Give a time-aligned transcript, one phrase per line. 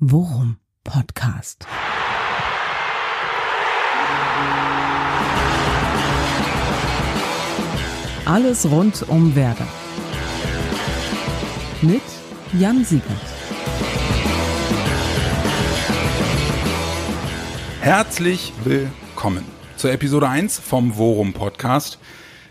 [0.00, 1.66] Worum Podcast.
[8.24, 9.66] Alles rund um Werder.
[11.82, 12.02] Mit
[12.52, 13.10] Jan Siegert.
[17.80, 19.44] Herzlich willkommen
[19.74, 21.98] zur Episode 1 vom Worum Podcast.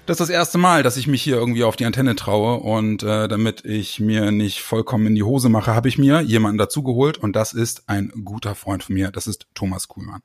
[0.07, 3.03] Das ist das erste Mal, dass ich mich hier irgendwie auf die Antenne traue und
[3.03, 7.17] äh, damit ich mir nicht vollkommen in die Hose mache, habe ich mir jemanden dazugeholt
[7.17, 9.11] und das ist ein guter Freund von mir.
[9.11, 10.21] Das ist Thomas Kuhlmann.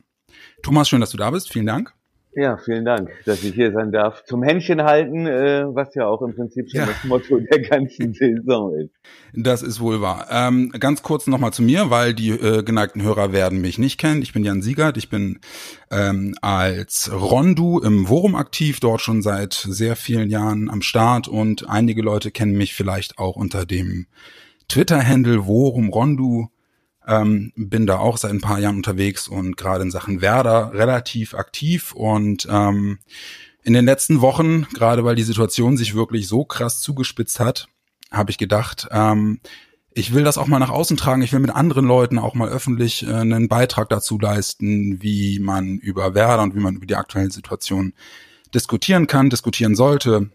[0.62, 1.51] Thomas, schön, dass du da bist.
[1.51, 1.93] Vielen Dank.
[2.35, 4.25] Ja, vielen Dank, dass ich hier sein darf.
[4.25, 6.87] Zum Händchen halten, äh, was ja auch im Prinzip schon ja.
[6.87, 8.95] das Motto der ganzen Saison ist.
[9.35, 10.29] Das ist wohl wahr.
[10.31, 14.23] Ähm, ganz kurz nochmal zu mir, weil die äh, geneigten Hörer werden mich nicht kennen.
[14.23, 15.41] Ich bin Jan Siegert, ich bin
[15.91, 21.69] ähm, als Rondu im Worum aktiv, dort schon seit sehr vielen Jahren am Start und
[21.69, 24.07] einige Leute kennen mich vielleicht auch unter dem
[24.69, 26.49] Twitter-Handle Worum Rondu
[27.06, 31.35] ähm, bin da auch seit ein paar Jahren unterwegs und gerade in Sachen Werder relativ
[31.35, 32.99] aktiv und ähm,
[33.65, 37.68] in den letzten Wochen, gerade weil die Situation sich wirklich so krass zugespitzt hat,
[38.10, 39.40] habe ich gedacht, ähm,
[39.95, 41.23] ich will das auch mal nach außen tragen.
[41.23, 45.79] Ich will mit anderen Leuten auch mal öffentlich äh, einen Beitrag dazu leisten, wie man
[45.79, 47.93] über Werder und wie man über die aktuelle Situation
[48.55, 50.30] diskutieren kann, diskutieren sollte.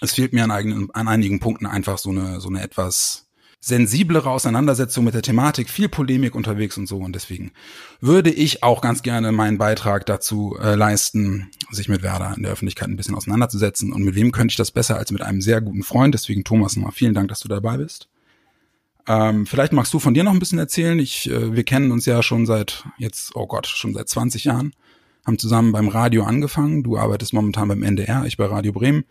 [0.00, 3.28] Es fehlt mir an, eigenen, an einigen Punkten einfach so eine, so eine etwas
[3.64, 6.98] sensiblere Auseinandersetzung mit der Thematik, viel Polemik unterwegs und so.
[6.98, 7.52] Und deswegen
[8.00, 12.50] würde ich auch ganz gerne meinen Beitrag dazu äh, leisten, sich mit Werder in der
[12.50, 13.92] Öffentlichkeit ein bisschen auseinanderzusetzen.
[13.92, 16.12] Und mit wem könnte ich das besser als mit einem sehr guten Freund?
[16.12, 18.08] Deswegen, Thomas, nochmal vielen Dank, dass du dabei bist.
[19.06, 20.98] Ähm, vielleicht magst du von dir noch ein bisschen erzählen.
[20.98, 24.74] Ich, äh, wir kennen uns ja schon seit jetzt, oh Gott, schon seit 20 Jahren,
[25.24, 26.82] haben zusammen beim Radio angefangen.
[26.82, 29.04] Du arbeitest momentan beim NDR, ich bei Radio Bremen.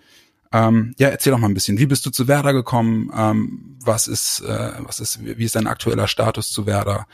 [0.54, 1.78] Ähm, ja, erzähl doch mal ein bisschen.
[1.78, 3.12] Wie bist du zu Werder gekommen?
[3.16, 7.08] Ähm, was ist, äh, was ist, wie ist dein aktueller Status zu Werder?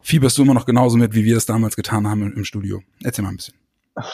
[0.00, 2.82] Fieberst du immer noch genauso mit, wie wir es damals getan haben im, im Studio?
[3.02, 3.54] Erzähl mal ein bisschen.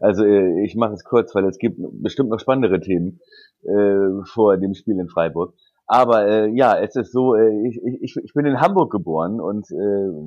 [0.00, 3.20] Also äh, ich mache es kurz, weil es gibt bestimmt noch spannendere Themen
[3.62, 5.54] äh, vor dem Spiel in Freiburg.
[5.86, 9.70] Aber äh, ja, es ist so, äh, ich, ich, ich bin in Hamburg geboren und
[9.70, 9.74] äh,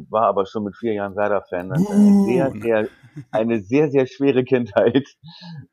[0.10, 1.72] war aber schon mit vier Jahren Werder-Fan.
[1.72, 2.26] Uh.
[2.26, 2.88] sehr, sehr,
[3.32, 5.08] eine sehr, sehr schwere Kindheit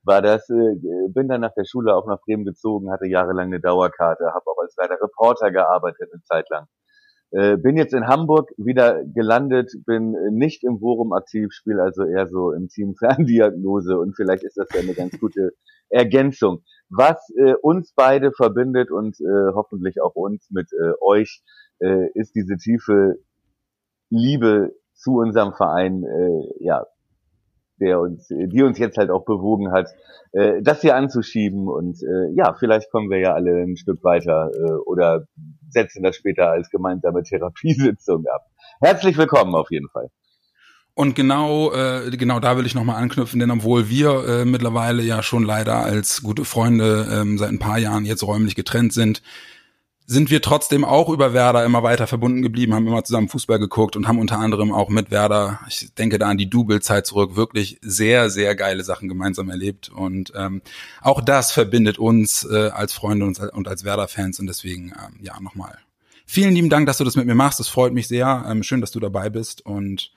[0.03, 0.49] war das.
[0.49, 0.77] Äh,
[1.11, 4.61] bin dann nach der Schule auch nach Bremen gezogen, hatte jahrelang eine Dauerkarte, habe auch
[4.61, 6.67] als Werder-Reporter gearbeitet eine Zeit lang.
[7.31, 12.27] Äh, bin jetzt in Hamburg wieder gelandet, bin nicht im Forum aktiv, spiele also eher
[12.27, 15.53] so im Team Ferndiagnose und vielleicht ist das ja eine ganz gute
[15.91, 16.63] Ergänzung.
[16.91, 21.43] Was äh, uns beide verbindet und äh, hoffentlich auch uns mit äh, euch,
[22.15, 23.21] ist diese tiefe
[24.11, 26.03] Liebe zu unserem Verein,
[26.59, 26.85] ja,
[27.81, 29.89] der uns, die uns jetzt halt auch bewogen hat,
[30.33, 34.51] äh, das hier anzuschieben und äh, ja, vielleicht kommen wir ja alle ein Stück weiter
[34.55, 35.25] äh, oder
[35.71, 38.47] setzen das später als gemeinsame Therapiesitzung ab.
[38.81, 40.11] Herzlich willkommen auf jeden Fall.
[40.95, 45.23] Und genau, äh, genau da will ich nochmal anknüpfen, denn obwohl wir äh, mittlerweile ja
[45.23, 49.23] schon leider als gute Freunde ähm, seit ein paar Jahren jetzt räumlich getrennt sind,
[50.11, 53.95] sind wir trotzdem auch über Werder immer weiter verbunden geblieben, haben immer zusammen Fußball geguckt
[53.95, 57.79] und haben unter anderem auch mit Werder, ich denke da an die Double-Zeit zurück, wirklich
[57.83, 59.91] sehr, sehr geile Sachen gemeinsam erlebt.
[59.91, 60.63] Und ähm,
[61.03, 65.39] auch das verbindet uns äh, als Freunde und, und als Werder-Fans und deswegen, ähm, ja,
[65.41, 65.77] nochmal.
[66.25, 67.61] Vielen lieben Dank, dass du das mit mir machst.
[67.61, 68.47] Es freut mich sehr.
[68.49, 69.67] Ähm, schön, dass du dabei bist.
[69.67, 70.11] Und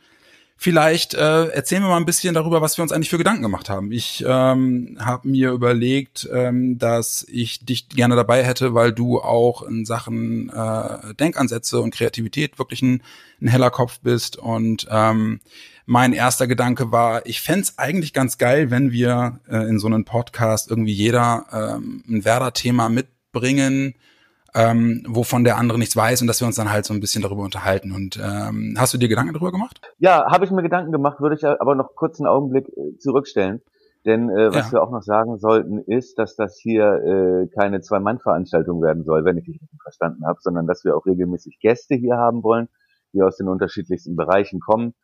[0.63, 3.67] Vielleicht äh, erzählen wir mal ein bisschen darüber, was wir uns eigentlich für Gedanken gemacht
[3.67, 3.91] haben.
[3.91, 9.63] Ich ähm, habe mir überlegt, ähm, dass ich dich gerne dabei hätte, weil du auch
[9.63, 13.01] in Sachen äh, Denkansätze und Kreativität wirklich ein,
[13.41, 14.37] ein heller Kopf bist.
[14.37, 15.39] Und ähm,
[15.87, 20.05] mein erster Gedanke war, ich fände eigentlich ganz geil, wenn wir äh, in so einem
[20.05, 23.95] Podcast irgendwie jeder ähm, ein Werder-Thema mitbringen,
[24.53, 27.21] ähm, wovon der andere nichts weiß und dass wir uns dann halt so ein bisschen
[27.21, 27.91] darüber unterhalten.
[27.91, 29.81] Und ähm, hast du dir Gedanken darüber gemacht?
[29.99, 33.61] Ja, habe ich mir Gedanken gemacht, würde ich aber noch kurz einen Augenblick äh, zurückstellen.
[34.05, 34.73] Denn äh, was ja.
[34.73, 39.37] wir auch noch sagen sollten, ist, dass das hier äh, keine Zwei-Mann-Veranstaltung werden soll, wenn
[39.37, 42.67] ich dich richtig verstanden habe, sondern dass wir auch regelmäßig Gäste hier haben wollen,
[43.13, 44.95] die aus den unterschiedlichsten Bereichen kommen,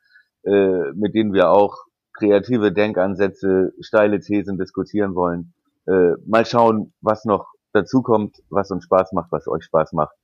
[0.44, 1.86] äh, mit denen wir auch
[2.18, 5.54] kreative Denkansätze, steile Thesen diskutieren wollen.
[5.86, 7.46] Äh, mal schauen, was noch
[7.78, 10.16] dazu kommt, was uns Spaß macht, was euch Spaß macht.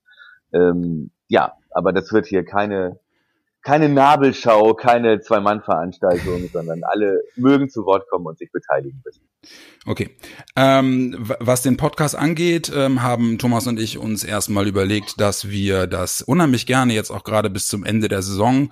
[0.53, 2.99] Ähm, ja, aber das wird hier keine
[3.63, 9.27] keine Nabelschau, keine Zwei-Mann-Veranstaltung, sondern alle mögen zu Wort kommen und sich beteiligen müssen.
[9.85, 10.11] Okay.
[10.55, 15.87] Ähm, was den Podcast angeht, ähm, haben Thomas und ich uns erstmal überlegt, dass wir
[15.87, 18.69] das unheimlich gerne jetzt auch gerade bis zum Ende der Saison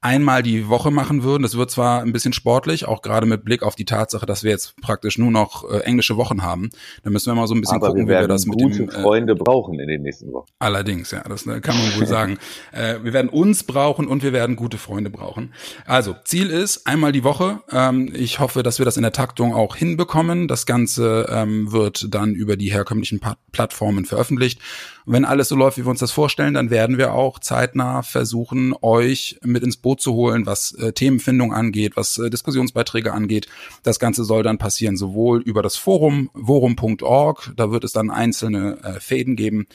[0.00, 1.42] einmal die Woche machen würden.
[1.42, 4.50] Das wird zwar ein bisschen sportlich, auch gerade mit Blick auf die Tatsache, dass wir
[4.50, 6.70] jetzt praktisch nur noch äh, englische Wochen haben.
[7.02, 8.70] Da müssen wir mal so ein bisschen Aber gucken, wir wie wir das mit dem
[8.70, 10.46] gute Freunde brauchen in den nächsten Wochen.
[10.58, 12.38] Allerdings, ja, das äh, kann man wohl sagen.
[12.72, 15.52] Äh, wir werden uns brauchen und wir werden gute Freunde brauchen.
[15.86, 17.60] Also, Ziel ist einmal die Woche.
[17.70, 20.13] Ähm, ich hoffe, dass wir das in der Taktung auch hinbekommen.
[20.48, 24.60] Das Ganze ähm, wird dann über die herkömmlichen pa Plattformen veröffentlicht.
[25.06, 28.02] Und wenn alles so läuft, wie wir uns das vorstellen, dann werden wir auch zeitnah
[28.02, 33.46] versuchen, euch mit ins Boot zu holen, was äh, Themenfindung angeht, was äh, Diskussionsbeiträge angeht.
[33.82, 38.78] Das Ganze soll dann passieren sowohl über das Forum, forum.org, da wird es dann einzelne
[38.82, 39.66] äh, Fäden geben,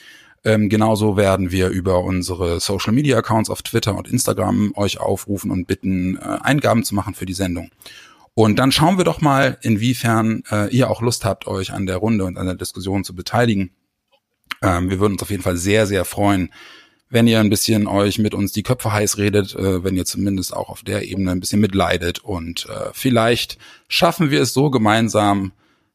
[0.42, 5.50] ähm, genauso werden wir über unsere Social Media Accounts auf Twitter und Instagram euch aufrufen
[5.50, 7.70] und bitten, äh, Eingaben zu machen für die Sendung.
[8.34, 11.96] Und dann schauen wir doch mal, inwiefern äh, ihr auch Lust habt, euch an der
[11.96, 13.70] Runde und an der Diskussion zu beteiligen.
[14.62, 16.52] Ähm, wir würden uns auf jeden Fall sehr, sehr freuen,
[17.08, 20.54] wenn ihr ein bisschen euch mit uns die Köpfe heiß redet, äh, wenn ihr zumindest
[20.54, 22.20] auch auf der Ebene ein bisschen mitleidet.
[22.20, 25.52] Und äh, vielleicht schaffen wir es so gemeinsam,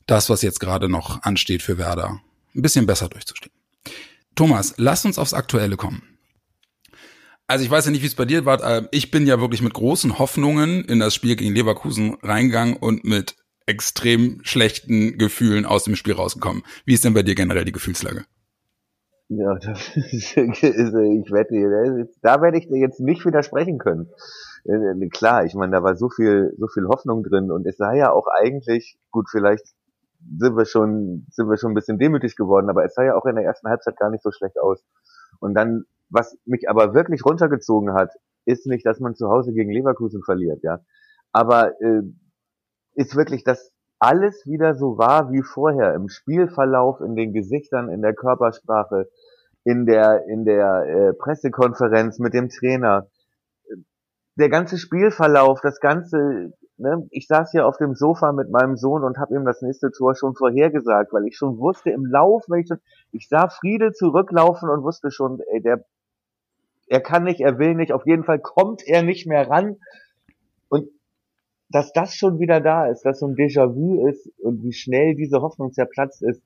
[0.08, 2.22] das, was jetzt gerade noch ansteht für Werder,
[2.54, 3.54] ein bisschen besser durchzustehen.
[4.36, 6.04] Thomas, lass uns aufs Aktuelle kommen.
[7.48, 8.64] Also ich weiß ja nicht, wie es bei dir war.
[8.64, 13.04] Äh, ich bin ja wirklich mit großen Hoffnungen in das Spiel gegen Leverkusen reingegangen und
[13.04, 13.36] mit
[13.68, 16.64] extrem schlechten Gefühlen aus dem Spiel rausgekommen.
[16.86, 18.26] Wie ist denn bei dir generell die Gefühlslage?
[19.28, 24.10] Ja, das ist, ich wette, da werde ich dir jetzt nicht widersprechen können.
[24.66, 27.94] Äh, klar, ich meine, da war so viel, so viel Hoffnung drin und es sah
[27.94, 29.66] ja auch eigentlich, gut, vielleicht
[30.38, 33.26] sind wir schon, sind wir schon ein bisschen demütig geworden, aber es sah ja auch
[33.26, 34.84] in der ersten Halbzeit gar nicht so schlecht aus.
[35.40, 38.12] Und dann, was mich aber wirklich runtergezogen hat,
[38.46, 40.80] ist nicht, dass man zu Hause gegen Leverkusen verliert, ja.
[41.32, 42.02] Aber äh,
[42.94, 48.02] ist wirklich, dass alles wieder so war wie vorher im Spielverlauf, in den Gesichtern, in
[48.02, 49.10] der Körpersprache,
[49.64, 53.08] in der in der äh, Pressekonferenz mit dem Trainer.
[54.38, 59.04] Der ganze Spielverlauf, das ganze ne, ich saß hier auf dem Sofa mit meinem Sohn
[59.04, 62.62] und habe ihm das nächste Tor schon vorhergesagt, weil ich schon wusste im Lauf, wenn
[62.62, 62.80] ich, schon,
[63.12, 65.86] ich sah Friedel zurücklaufen und wusste schon, ey, der,
[66.88, 69.78] er kann nicht, er will nicht, auf jeden Fall kommt er nicht mehr ran.
[70.70, 70.90] Und
[71.70, 75.42] dass das schon wieder da ist, dass so ein Déjà-vu ist und wie schnell diese
[75.42, 76.42] Hoffnung zerplatzt ist,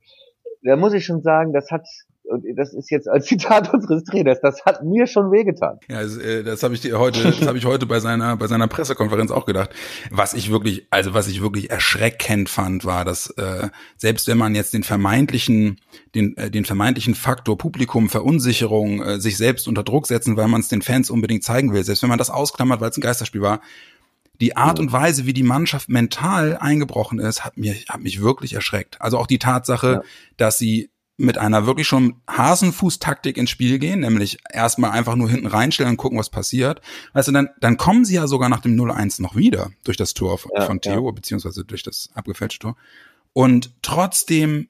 [0.64, 1.88] da muss ich schon sagen, das hat
[2.24, 5.80] und das ist jetzt als Zitat unseres Trainers, das hat mir schon wehgetan.
[5.88, 8.48] Ja, das, äh, das habe ich dir heute, das habe ich heute bei seiner bei
[8.48, 9.72] seiner Pressekonferenz auch gedacht.
[10.12, 14.56] Was ich wirklich, also was ich wirklich erschreckend fand, war, dass äh, selbst wenn man
[14.56, 15.80] jetzt den vermeintlichen
[16.16, 20.62] den äh, den vermeintlichen Faktor Publikum Verunsicherung äh, sich selbst unter Druck setzen, weil man
[20.62, 23.42] es den Fans unbedingt zeigen will, selbst wenn man das ausklammert, weil es ein Geisterspiel
[23.42, 23.62] war,
[24.42, 28.54] die Art und Weise, wie die Mannschaft mental eingebrochen ist, hat mir hat mich wirklich
[28.54, 29.02] erschreckt.
[29.02, 30.02] Also auch die Tatsache, ja.
[30.38, 30.90] dass sie
[31.20, 35.98] mit einer wirklich schon Hasenfuß-Taktik ins Spiel gehen, nämlich erstmal einfach nur hinten reinstellen und
[35.98, 36.82] gucken, was passiert.
[37.14, 40.14] Weißt du, dann, dann kommen sie ja sogar nach dem 0-1 noch wieder durch das
[40.14, 41.12] Tor von, ja, von Theo, ja.
[41.12, 42.78] beziehungsweise durch das abgefälschte Tor.
[43.34, 44.70] Und trotzdem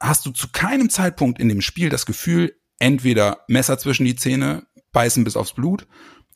[0.00, 4.66] hast du zu keinem Zeitpunkt in dem Spiel das Gefühl, entweder Messer zwischen die Zähne,
[4.92, 5.86] beißen bis aufs Blut,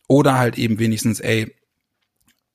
[0.06, 1.54] oder halt eben wenigstens, ey,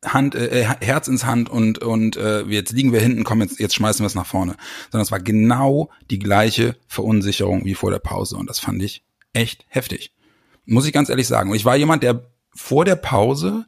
[0.04, 3.60] Hand, äh, äh, Herz ins Hand und und äh, jetzt liegen wir hinten, komm jetzt
[3.60, 4.56] jetzt schmeißen wir es nach vorne,
[4.92, 9.04] sondern es war genau die gleiche Verunsicherung wie vor der Pause und das fand ich
[9.34, 10.14] echt heftig,
[10.66, 11.50] muss ich ganz ehrlich sagen.
[11.50, 13.66] Und ich war jemand, der vor der Pause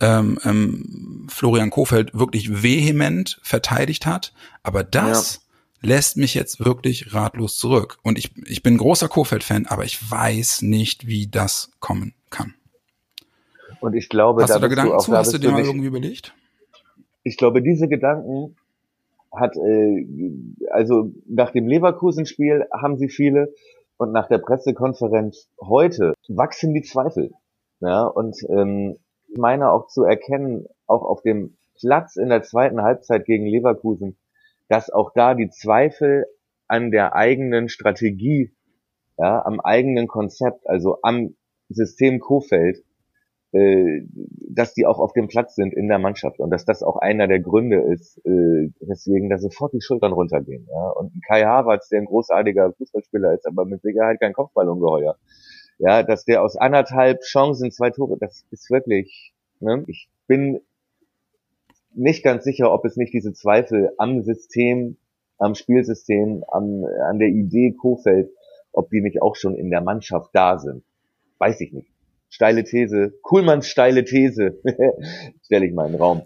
[0.00, 4.32] ähm, ähm, Florian Kofeld wirklich vehement verteidigt hat,
[4.62, 5.40] aber das
[5.82, 5.88] ja.
[5.88, 7.98] lässt mich jetzt wirklich ratlos zurück.
[8.02, 12.54] Und ich ich bin großer Kofeld-Fan, aber ich weiß nicht, wie das kommen kann.
[13.80, 15.12] Und ich glaube, hast da du da Gedanken du auch, zu?
[15.12, 16.34] Hast du dir mal irgendwie überlegt?
[17.22, 18.56] Ich glaube, diese Gedanken
[19.32, 20.06] hat, äh,
[20.70, 23.52] also nach dem Leverkusen-Spiel haben sie viele
[23.96, 27.32] und nach der Pressekonferenz heute wachsen die Zweifel.
[27.80, 28.98] Ja, und ähm,
[29.28, 34.16] ich meine auch zu erkennen, auch auf dem Platz in der zweiten Halbzeit gegen Leverkusen,
[34.68, 36.26] dass auch da die Zweifel
[36.66, 38.54] an der eigenen Strategie,
[39.16, 41.34] ja, am eigenen Konzept, also am
[41.68, 42.84] System Kofeld
[43.52, 44.02] äh,
[44.50, 47.28] dass die auch auf dem Platz sind in der Mannschaft und dass das auch einer
[47.28, 50.66] der Gründe ist, äh, weswegen da sofort die Schultern runtergehen.
[50.70, 50.90] Ja?
[50.90, 55.16] Und Kai Havertz, der ein großartiger Fußballspieler ist, aber mit Sicherheit kein Kopfballungeheuer.
[55.78, 59.84] Ja, dass der aus anderthalb Chancen zwei Tore, das ist wirklich, ne?
[59.86, 60.60] ich bin
[61.94, 64.96] nicht ganz sicher, ob es nicht diese Zweifel am System,
[65.38, 68.30] am Spielsystem, am, an der Idee Kofeld,
[68.72, 70.84] ob die nicht auch schon in der Mannschaft da sind.
[71.38, 71.90] Weiß ich nicht.
[72.30, 74.58] Steile These, Kuhlmanns steile These,
[75.44, 76.22] stelle ich mal in den Raum.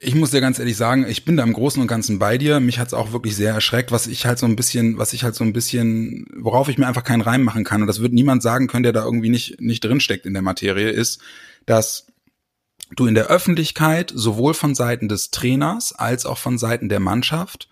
[0.00, 2.60] Ich muss dir ganz ehrlich sagen, ich bin da im Großen und Ganzen bei dir.
[2.60, 5.34] Mich hat's auch wirklich sehr erschreckt, was ich halt so ein bisschen, was ich halt
[5.34, 8.42] so ein bisschen, worauf ich mir einfach keinen Reim machen kann, und das wird niemand
[8.42, 11.20] sagen können, der da irgendwie nicht, nicht drinsteckt in der Materie, ist,
[11.66, 12.06] dass
[12.94, 17.68] du in der Öffentlichkeit sowohl von Seiten des Trainers als auch von Seiten der Mannschaft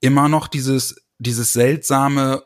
[0.00, 2.42] immer noch dieses, dieses seltsame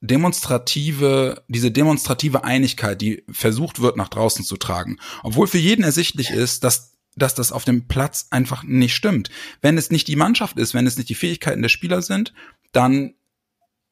[0.00, 4.98] demonstrative, diese demonstrative Einigkeit, die versucht wird, nach draußen zu tragen.
[5.22, 9.30] Obwohl für jeden ersichtlich ist, dass dass das auf dem Platz einfach nicht stimmt.
[9.62, 12.34] Wenn es nicht die Mannschaft ist, wenn es nicht die Fähigkeiten der Spieler sind,
[12.72, 13.14] dann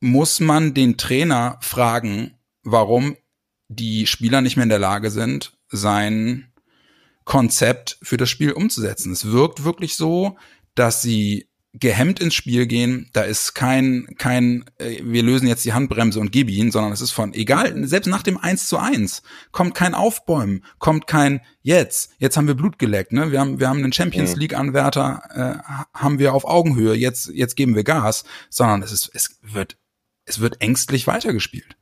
[0.00, 3.16] muss man den Trainer fragen, warum
[3.68, 6.52] die Spieler nicht mehr in der Lage sind, sein
[7.24, 9.10] Konzept für das Spiel umzusetzen.
[9.10, 10.36] Es wirkt wirklich so,
[10.74, 13.10] dass sie gehemmt ins Spiel gehen.
[13.12, 17.00] Da ist kein, kein, äh, wir lösen jetzt die Handbremse und gib ihn, sondern es
[17.00, 22.12] ist von, egal, selbst nach dem 1 zu 1, kommt kein Aufbäumen, kommt kein jetzt,
[22.18, 23.32] jetzt haben wir Blut geleckt, ne?
[23.32, 27.56] Wir haben, wir haben einen Champions League Anwärter, äh, haben wir auf Augenhöhe, jetzt, jetzt
[27.56, 29.76] geben wir Gas, sondern es ist, es wird,
[30.26, 31.76] es wird ängstlich weitergespielt.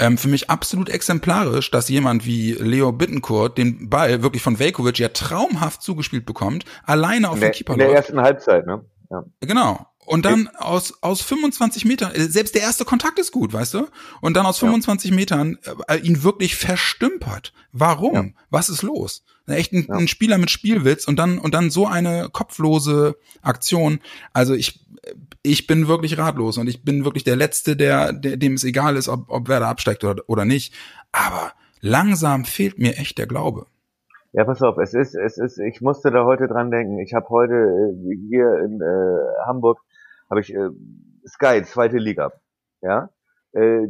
[0.00, 4.98] Ähm, für mich absolut exemplarisch, dass jemand wie Leo Bittencourt den Ball wirklich von Velkovic
[4.98, 7.98] ja traumhaft zugespielt bekommt, alleine auf den Keeper In der läuft.
[7.98, 8.82] ersten Halbzeit, ne?
[9.10, 9.24] Ja.
[9.40, 9.86] Genau.
[10.06, 13.86] Und dann aus, aus 25 Metern, äh, selbst der erste Kontakt ist gut, weißt du?
[14.20, 17.52] Und dann aus 25 Metern äh, ihn wirklich verstümpert.
[17.72, 18.14] Warum?
[18.14, 18.24] Ja.
[18.50, 19.22] Was ist los?
[19.46, 19.96] Echt ein, Ja.
[19.96, 24.00] ein Spieler mit Spielwitz und dann, und dann so eine kopflose Aktion.
[24.32, 24.84] Also ich,
[25.42, 28.96] ich bin wirklich ratlos und ich bin wirklich der Letzte, der, der dem es egal
[28.96, 30.72] ist, ob, ob Werder absteigt oder, oder nicht.
[31.12, 33.66] Aber langsam fehlt mir echt der Glaube.
[34.32, 37.00] Ja, pass auf, es ist, es ist, ich musste da heute dran denken.
[37.00, 39.80] Ich habe heute äh, hier in äh, Hamburg
[40.30, 40.68] habe ich äh,
[41.26, 42.32] Sky, zweite Liga.
[42.80, 43.10] Ja.
[43.52, 43.88] Äh,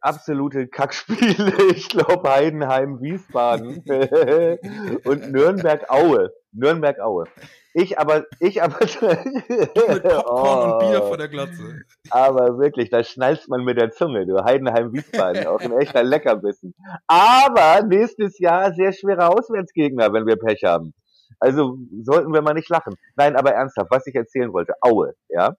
[0.00, 1.52] absolute Kackspiele.
[1.72, 3.84] Ich glaube Heidenheim, Wiesbaden
[5.04, 6.32] und Nürnberg Aue.
[6.52, 7.24] Nürnberg Aue.
[7.80, 8.76] Ich aber, ich aber
[10.26, 11.14] Oh.
[11.16, 11.78] der Glotze.
[12.10, 16.74] Aber wirklich, da schnallst man mit der Zunge, du Heidenheim Wiesbaden, auch ein echter Leckerbissen.
[17.06, 20.92] Aber nächstes Jahr sehr schwerer Auswärtsgegner, wenn wir Pech haben.
[21.38, 22.94] Also sollten wir mal nicht lachen.
[23.14, 25.54] Nein, aber ernsthaft, was ich erzählen wollte, Aue, ja.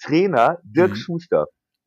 [0.00, 0.96] Trainer Dirk Mhm.
[0.96, 1.46] Schuster.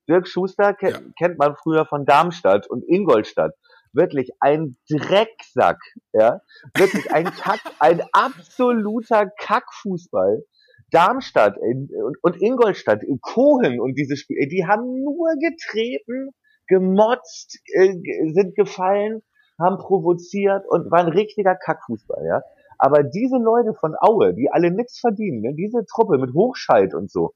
[0.09, 0.99] Dirk Schuster ke Ja.
[1.17, 3.53] kennt man früher von Darmstadt und Ingolstadt.
[3.97, 5.79] Wirklich ein Drecksack,
[6.13, 6.41] ja.
[6.77, 10.43] Wirklich ein Kack, ein absoluter Kackfußball.
[10.91, 16.29] Darmstadt und, und Ingolstadt, in Kohen und diese Spiele, die haben nur getreten,
[16.67, 17.93] gemotzt, äh,
[18.31, 19.21] sind gefallen,
[19.59, 22.41] haben provoziert und waren richtiger Kackfußball, ja.
[22.77, 27.11] Aber diese Leute von Aue, die alle nichts verdienen, ne, diese Truppe mit Hochscheid und
[27.11, 27.33] so,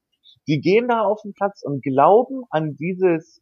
[0.48, 3.42] die gehen da auf den Platz und glauben an dieses,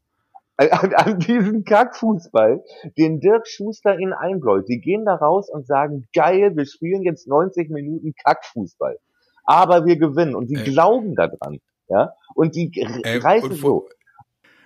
[0.60, 2.64] an, an diesen Kackfußball,
[2.98, 4.68] den Dirk Schuster ihnen einbläut.
[4.68, 8.98] Die gehen da raus und sagen, geil, wir spielen jetzt 90 Minuten Kackfußball.
[9.46, 10.64] Aber wir gewinnen und die Ey.
[10.64, 11.60] glauben daran.
[11.88, 12.72] Ja, und die
[13.04, 13.90] Ey, reißen und so.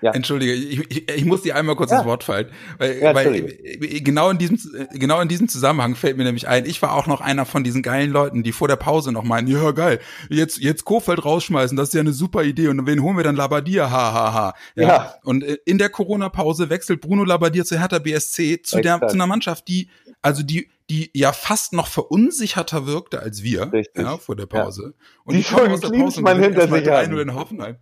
[0.04, 0.12] Ja.
[0.12, 1.98] Entschuldige, ich, ich, ich muss dir einmal kurz Ja.
[2.00, 4.02] ins Wort fallen, weil, Ja, weil Entschuldige.
[4.04, 4.60] genau in diesem
[4.94, 7.82] genau in diesem Zusammenhang fällt mir nämlich ein, ich war auch noch einer von diesen
[7.82, 11.90] geilen Leuten, die vor der Pause noch meinen, ja geil, jetzt jetzt Kofeld rausschmeißen, das
[11.90, 14.54] ist ja eine super Idee und wen holen wir dann Labadia, ha ha ha.
[14.76, 15.14] Ja.
[15.24, 19.16] Und äh, in der Corona Pause wechselt Bruno Labbadia zu Hertha BSC zu der zu
[19.16, 19.90] einer Mannschaft, die
[20.22, 24.04] also die die ja fast noch verunsicherter wirkte als wir Richtig.
[24.04, 24.64] ja, vor der Ja.
[24.64, 24.94] Pause.
[25.24, 27.20] Und Die kommen schon aus der gewinnen hinter sich 3-0 haben.
[27.20, 27.76] in Hoffenheim.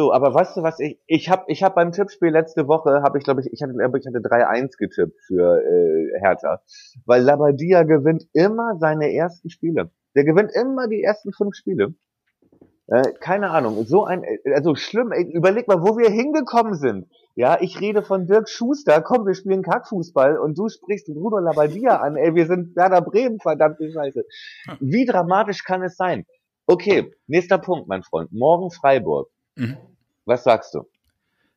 [0.00, 3.18] So, aber weißt du was, ich, ich habe ich hab beim Tippspiel letzte Woche, habe
[3.18, 6.62] ich glaube ich, ich hatte, ich hatte 3-1 getippt für äh, Hertha.
[7.04, 9.90] Weil Labadia gewinnt immer seine ersten Spiele.
[10.14, 11.92] Der gewinnt immer die ersten fünf Spiele.
[12.86, 17.06] Äh, keine Ahnung, so ein, äh, also schlimm, ey, überleg mal, wo wir hingekommen sind.
[17.34, 22.00] Ja, ich rede von Dirk Schuster, komm, wir spielen Kackfußball und du sprichst Bruno Labbadia
[22.00, 24.24] an, ey, wir sind Werder Bremen, verdammte Scheiße.
[24.80, 26.24] Wie dramatisch kann es sein?
[26.66, 28.32] Okay, nächster Punkt, mein Freund.
[28.32, 29.28] Morgen Freiburg.
[29.56, 29.76] Mhm.
[30.30, 30.84] Was sagst du?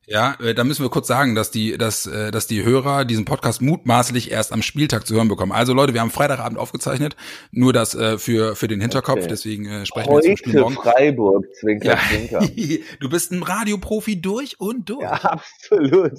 [0.06, 3.24] Ja, äh, da müssen wir kurz sagen, dass die, dass, äh, dass die Hörer diesen
[3.24, 5.50] Podcast mutmaßlich erst am Spieltag zu hören bekommen.
[5.52, 7.16] Also Leute, wir haben Freitagabend aufgezeichnet,
[7.52, 9.20] nur das äh, für für den Hinterkopf.
[9.20, 9.28] Okay.
[9.30, 10.90] Deswegen äh, sprechen wir jetzt zum Spiel Heute morgen.
[10.90, 11.98] Freiburg, Zwinker, Ja.
[12.10, 12.46] Zwinker.
[13.00, 15.00] du bist ein Radioprofi durch und durch.
[15.00, 16.12] Ja, absolut.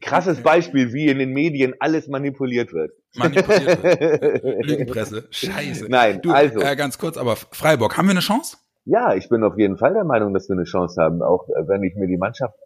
[0.00, 2.90] Krasses Beispiel, wie in den Medien alles manipuliert wird.
[3.14, 4.44] Manipuliert wird.
[4.66, 5.28] Lügenpresse.
[5.30, 5.86] Scheiße.
[5.88, 6.58] Nein, Du, also.
[6.60, 8.56] äh, ganz kurz, aber Freiburg, haben wir eine Chance?
[8.90, 11.20] Ja, ich bin auf jeden Fall der Meinung, dass wir eine Chance haben.
[11.20, 12.58] Auch äh, wenn ich mir die Mannschaft,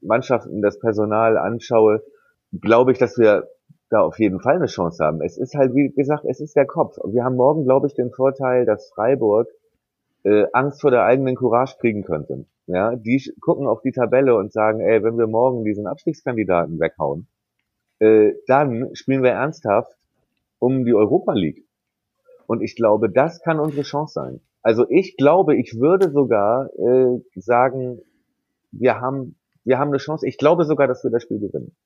[0.00, 2.02] Mannschaften, das Personal anschaue,
[2.50, 3.50] glaube ich, dass wir
[3.90, 5.20] da auf jeden Fall eine Chance haben.
[5.20, 6.96] Es ist halt, wie gesagt, es ist der Kopf.
[7.04, 9.48] Wir haben morgen, glaube ich, den Vorteil, dass Freiburg
[10.24, 12.46] äh, Angst vor der eigenen Courage kriegen könnte.
[12.66, 17.28] Ja, die gucken auf die Tabelle und sagen, ey, wenn wir morgen diesen Abstiegskandidaten weghauen,
[17.98, 19.94] äh, dann spielen wir ernsthaft
[20.58, 21.66] um die Europa League.
[22.46, 24.40] Und ich glaube, das kann unsere Chance sein.
[24.66, 28.00] Also ich glaube, ich würde sogar äh, sagen,
[28.72, 30.26] wir haben, wir haben eine Chance.
[30.26, 31.76] Ich glaube sogar, dass wir das Spiel gewinnen.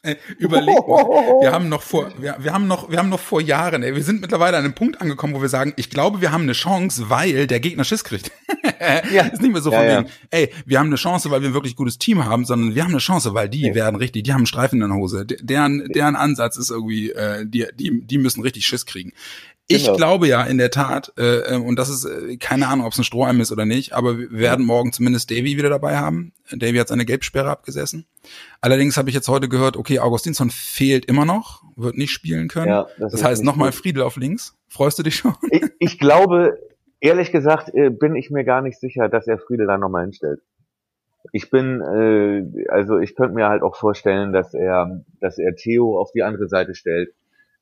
[0.00, 1.04] Ey, überleg mal,
[1.42, 4.02] wir haben noch vor, wir, wir haben noch, wir haben noch vor Jahren, ey, wir
[4.02, 7.10] sind mittlerweile an einem Punkt angekommen, wo wir sagen, ich glaube, wir haben eine Chance,
[7.10, 8.30] weil der Gegner Schiss kriegt.
[9.12, 9.26] ja.
[9.26, 10.12] Ist nicht mehr so von ja, wegen, ja.
[10.30, 12.92] ey, wir haben eine Chance, weil wir ein wirklich gutes Team haben, sondern wir haben
[12.92, 13.74] eine Chance, weil die ja.
[13.74, 15.26] werden richtig, die haben einen Streifen in der Hose.
[15.26, 19.12] Deren, deren Ansatz ist irgendwie, äh, die, die, die müssen richtig Schiss kriegen.
[19.66, 19.96] Ich genau.
[19.96, 23.04] glaube ja in der Tat, äh, und das ist äh, keine Ahnung, ob es ein
[23.04, 26.32] Strohhalm ist oder nicht, aber wir werden morgen zumindest Davy wieder dabei haben.
[26.50, 28.04] Davy hat seine Gelbsperre abgesessen.
[28.60, 32.68] Allerdings habe ich jetzt heute gehört, okay, Augustinsson fehlt immer noch, wird nicht spielen können.
[32.68, 34.54] Ja, das, das heißt nochmal Friedel auf links.
[34.68, 35.34] Freust du dich schon?
[35.50, 36.58] Ich, ich glaube,
[37.00, 40.40] ehrlich gesagt, äh, bin ich mir gar nicht sicher, dass er Friedel da nochmal hinstellt.
[41.32, 45.98] Ich bin, äh, also ich könnte mir halt auch vorstellen, dass er, dass er Theo
[45.98, 47.14] auf die andere Seite stellt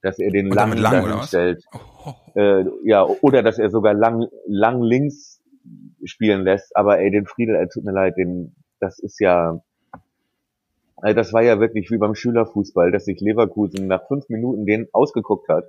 [0.02, 1.64] dass er den lang, lang dahin stellt.
[1.72, 2.14] Oh.
[2.38, 5.40] Äh, ja, oder dass er sogar lang, lang links
[6.04, 6.76] spielen lässt.
[6.76, 9.62] Aber ey, den Friedel, ey, tut mir leid, den, das ist ja,
[10.96, 14.88] also das war ja wirklich wie beim Schülerfußball, dass sich Leverkusen nach fünf Minuten den
[14.92, 15.64] ausgeguckt hat.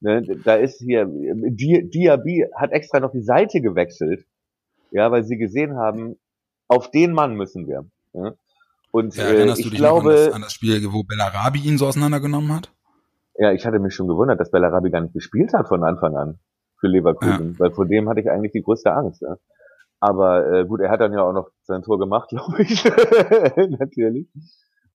[0.00, 4.24] Ne, da ist hier, Diaby hat extra noch die Seite gewechselt,
[4.92, 6.16] ja, weil sie gesehen haben,
[6.68, 7.84] auf den Mann müssen wir.
[8.12, 8.34] Ja?
[8.92, 12.54] Und ja, äh, ich glaube, an das, an das Spiel, wo Bellarabi ihn so auseinandergenommen
[12.54, 12.72] hat?
[13.38, 16.40] Ja, ich hatte mich schon gewundert, dass Bellarabi gar nicht gespielt hat von Anfang an
[16.80, 17.58] für Leverkusen, ja.
[17.60, 19.22] weil vor dem hatte ich eigentlich die größte Angst.
[19.22, 19.36] Ja.
[20.00, 22.84] Aber äh, gut, er hat dann ja auch noch sein Tor gemacht, glaube ich.
[23.78, 24.28] Natürlich.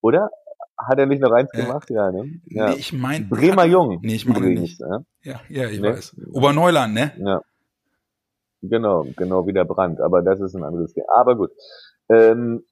[0.01, 0.29] Oder?
[0.77, 1.89] Hat er nicht noch eins äh, gemacht?
[1.89, 2.41] Ja, ne?
[2.45, 2.69] Ja.
[2.69, 3.25] Nee, ich meine.
[3.25, 4.00] Bremer Jung.
[4.01, 4.79] Nee, ich meine nicht.
[4.79, 5.89] Ja, ja, ja ich ne?
[5.93, 6.17] weiß.
[6.33, 7.12] Oberneuland, ne?
[7.17, 7.41] Ja.
[8.62, 10.01] Genau, genau wie der Brand.
[10.01, 11.03] Aber das ist ein anderes Ding.
[11.15, 11.51] Aber gut.
[12.09, 12.63] Ähm,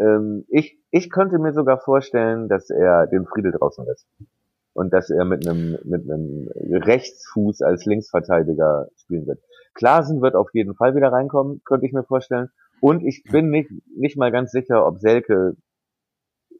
[0.00, 4.08] ähm, ich, ich könnte mir sogar vorstellen, dass er den Friedel draußen lässt
[4.72, 9.40] und dass er mit einem mit einem Rechtsfuß als Linksverteidiger spielen wird.
[9.74, 12.48] Klaasen wird auf jeden Fall wieder reinkommen, könnte ich mir vorstellen.
[12.80, 15.56] Und ich bin nicht nicht mal ganz sicher, ob Selke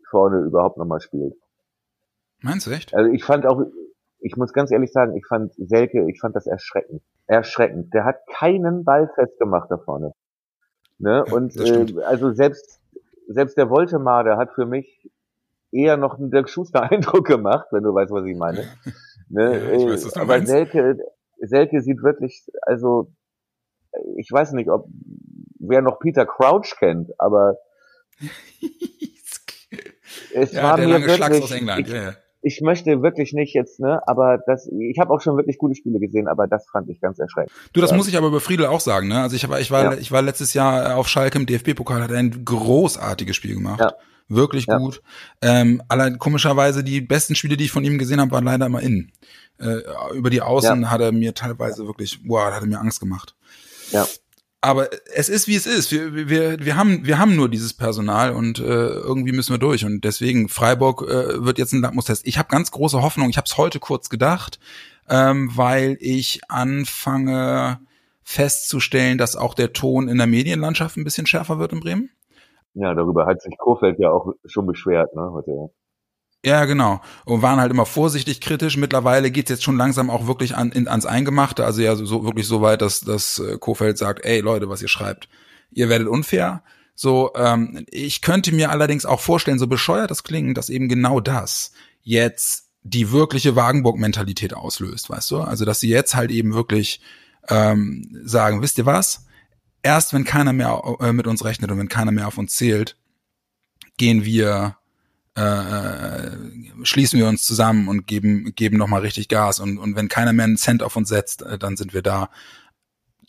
[0.08, 1.34] vorne überhaupt nochmal spielt.
[2.42, 2.94] Meinst du echt?
[2.94, 3.62] Also ich fand auch,
[4.18, 7.02] ich muss ganz ehrlich sagen, ich fand Selke, ich fand das erschreckend.
[7.26, 7.94] Erschreckend.
[7.94, 10.12] Der hat keinen Ball festgemacht da vorne.
[10.98, 11.24] Ne?
[11.24, 12.80] Und äh, also selbst
[13.28, 15.08] selbst der Woltemade hat für mich
[15.72, 18.64] eher noch einen Dirk Schuster-Eindruck gemacht, wenn du weißt, was ich meine.
[19.32, 19.44] Ne?
[19.44, 20.48] Ja, ich weiß, was du Aber meinst.
[20.48, 20.98] Selke,
[21.38, 23.12] Selke sieht wirklich, also
[24.16, 24.88] ich weiß nicht, ob
[25.60, 27.56] wer noch Peter Crouch kennt, aber
[30.34, 31.86] es ja, war mir wirklich, aus England.
[31.86, 35.58] Ich, ja, ich möchte wirklich nicht jetzt, ne, aber das, ich habe auch schon wirklich
[35.58, 37.52] gute Spiele gesehen, aber das fand ich ganz erschreckend.
[37.72, 37.96] Du, das ja.
[37.96, 39.20] muss ich aber über Friedel auch sagen, ne?
[39.20, 39.94] Also ich war, ich war, ja.
[39.94, 43.78] ich war letztes Jahr auf Schalke im DFB-Pokal, hat ein großartiges Spiel gemacht.
[43.78, 43.94] Ja
[44.30, 44.78] wirklich ja.
[44.78, 45.02] gut.
[45.42, 48.80] Ähm, allein komischerweise die besten Spiele, die ich von ihm gesehen habe, waren leider immer
[48.80, 49.12] innen.
[49.58, 49.80] Äh,
[50.14, 50.90] über die Außen ja.
[50.90, 53.34] hat er mir teilweise wirklich, boah, hat er mir Angst gemacht.
[53.92, 54.06] Ja.
[54.62, 55.90] Aber es ist wie es ist.
[55.90, 59.86] Wir, wir, wir haben wir haben nur dieses Personal und äh, irgendwie müssen wir durch
[59.86, 62.26] und deswegen Freiburg äh, wird jetzt ein Lackmustest.
[62.26, 63.30] Ich habe ganz große Hoffnung.
[63.30, 64.60] Ich habe es heute kurz gedacht,
[65.08, 67.80] ähm, weil ich anfange
[68.22, 72.10] festzustellen, dass auch der Ton in der Medienlandschaft ein bisschen schärfer wird in Bremen.
[72.74, 75.70] Ja, darüber hat sich Kofeld ja auch schon beschwert, ne, heute.
[76.44, 77.00] Ja, genau.
[77.26, 78.78] Und waren halt immer vorsichtig kritisch.
[78.78, 81.66] Mittlerweile geht's jetzt schon langsam auch wirklich an, in, ans Eingemachte.
[81.66, 84.88] Also ja, so wirklich so weit, dass, dass äh, Kofeld sagt, ey Leute, was ihr
[84.88, 85.28] schreibt,
[85.70, 86.62] ihr werdet unfair.
[86.94, 91.20] So, ähm, ich könnte mir allerdings auch vorstellen, so bescheuert das klingt, dass eben genau
[91.20, 95.40] das jetzt die wirkliche Wagenburg-Mentalität auslöst, weißt du?
[95.40, 97.02] Also, dass sie jetzt halt eben wirklich
[97.48, 99.26] ähm, sagen, wisst ihr was?
[99.82, 102.96] Erst wenn keiner mehr äh, mit uns rechnet und wenn keiner mehr auf uns zählt,
[103.96, 104.76] gehen wir,
[105.36, 106.36] äh, äh
[106.82, 109.60] schließen wir uns zusammen und geben, geben nochmal richtig Gas.
[109.60, 112.30] Und, und wenn keiner mehr einen Cent auf uns setzt, äh, dann sind wir da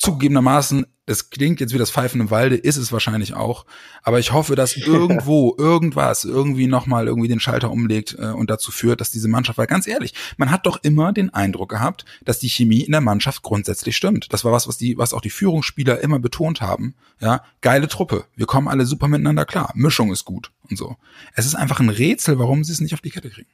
[0.02, 3.66] zugegebenermaßen, das klingt jetzt wie das Pfeifen im Walde, ist es wahrscheinlich auch,
[4.02, 8.72] aber ich hoffe, dass irgendwo irgendwas irgendwie nochmal irgendwie den Schalter umlegt äh, und dazu
[8.72, 12.40] führt, dass diese Mannschaft, weil ganz ehrlich, man hat doch immer den Eindruck gehabt, dass
[12.40, 14.34] die Chemie in der Mannschaft grundsätzlich stimmt.
[14.34, 16.96] Das war was, was die, was auch die Führungsspieler immer betont haben.
[17.20, 20.96] Ja, geile Truppe, wir kommen alle super miteinander klar, Mischung ist gut und so.
[21.36, 23.50] Es ist einfach ein Rätsel, warum sie es nicht auf die Kette kriegen.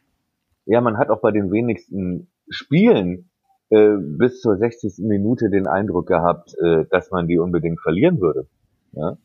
[0.66, 3.30] Ja, man hat auch bei den wenigsten Spielen
[3.70, 5.00] äh, bis zur 60.
[5.00, 8.48] Minute den Eindruck gehabt, äh, dass man die unbedingt verlieren würde.
[8.94, 9.18] Ja?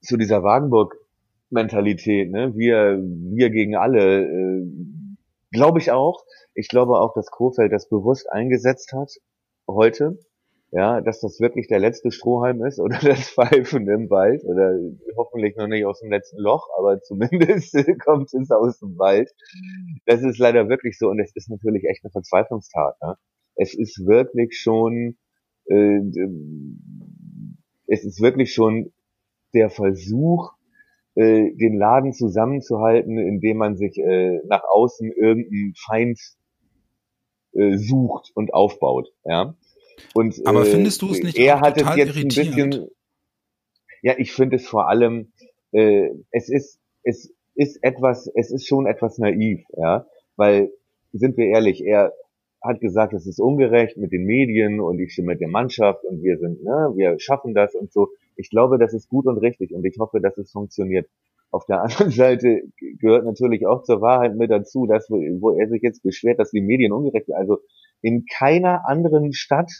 [0.00, 2.54] Zu dieser Wagenburg-Mentalität, ne?
[2.56, 4.66] wir, wir gegen alle, äh,
[5.52, 6.24] glaube ich auch.
[6.54, 9.12] Ich glaube auch, dass Kofeld das bewusst eingesetzt hat
[9.68, 10.18] heute,
[10.72, 14.78] ja, dass das wirklich der letzte Strohhalm ist oder das Pfeifen im Wald oder
[15.16, 19.30] hoffentlich noch nicht aus dem letzten Loch, aber zumindest kommt es aus dem Wald.
[20.06, 22.96] Das ist leider wirklich so und es ist natürlich echt eine Verzweiflungstat.
[23.02, 23.16] Ne?
[23.54, 25.16] Es ist wirklich schon,
[25.66, 26.00] äh,
[27.86, 28.92] es ist wirklich schon
[29.52, 30.52] der Versuch,
[31.14, 36.20] äh, den Laden zusammenzuhalten, indem man sich äh, nach außen irgendeinen Feind
[37.52, 39.12] äh, sucht und aufbaut.
[39.24, 39.54] Ja.
[40.14, 42.88] Und, Aber äh, findest du es nicht er hat es jetzt ein bisschen.
[44.02, 45.32] Ja, ich finde es vor allem,
[45.72, 50.72] äh, es ist, es ist etwas, es ist schon etwas naiv, ja, weil
[51.12, 52.14] sind wir ehrlich, er
[52.62, 56.22] hat gesagt, es ist ungerecht mit den Medien und ich stimme mit der Mannschaft und
[56.22, 58.08] wir sind, ne, wir schaffen das und so.
[58.36, 61.08] Ich glaube, das ist gut und richtig und ich hoffe, dass es funktioniert.
[61.50, 62.62] Auf der anderen Seite
[62.98, 66.60] gehört natürlich auch zur Wahrheit mit dazu, dass wo er sich jetzt beschwert, dass die
[66.60, 67.34] Medien ungerecht sind.
[67.34, 67.58] Also
[68.02, 69.70] in keiner anderen Stadt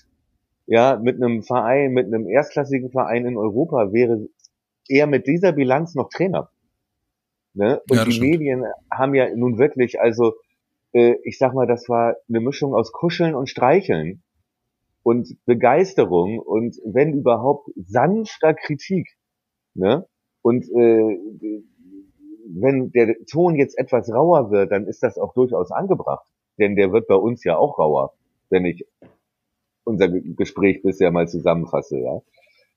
[0.70, 4.28] ja, mit einem Verein, mit einem erstklassigen Verein in Europa wäre
[4.88, 6.48] er mit dieser Bilanz noch Trainer.
[7.54, 7.80] Ne?
[7.90, 8.30] Und ja, die stimmt.
[8.30, 10.34] Medien haben ja nun wirklich, also
[10.92, 14.22] äh, ich sag mal, das war eine Mischung aus Kuscheln und Streicheln
[15.02, 19.08] und Begeisterung und wenn überhaupt sanfter Kritik.
[19.74, 20.06] Ne?
[20.42, 21.18] Und äh,
[22.52, 26.26] wenn der Ton jetzt etwas rauer wird, dann ist das auch durchaus angebracht.
[26.58, 28.14] Denn der wird bei uns ja auch rauer,
[28.50, 28.86] wenn ich
[29.84, 32.20] unser Gespräch bisher mal zusammenfasse, ja,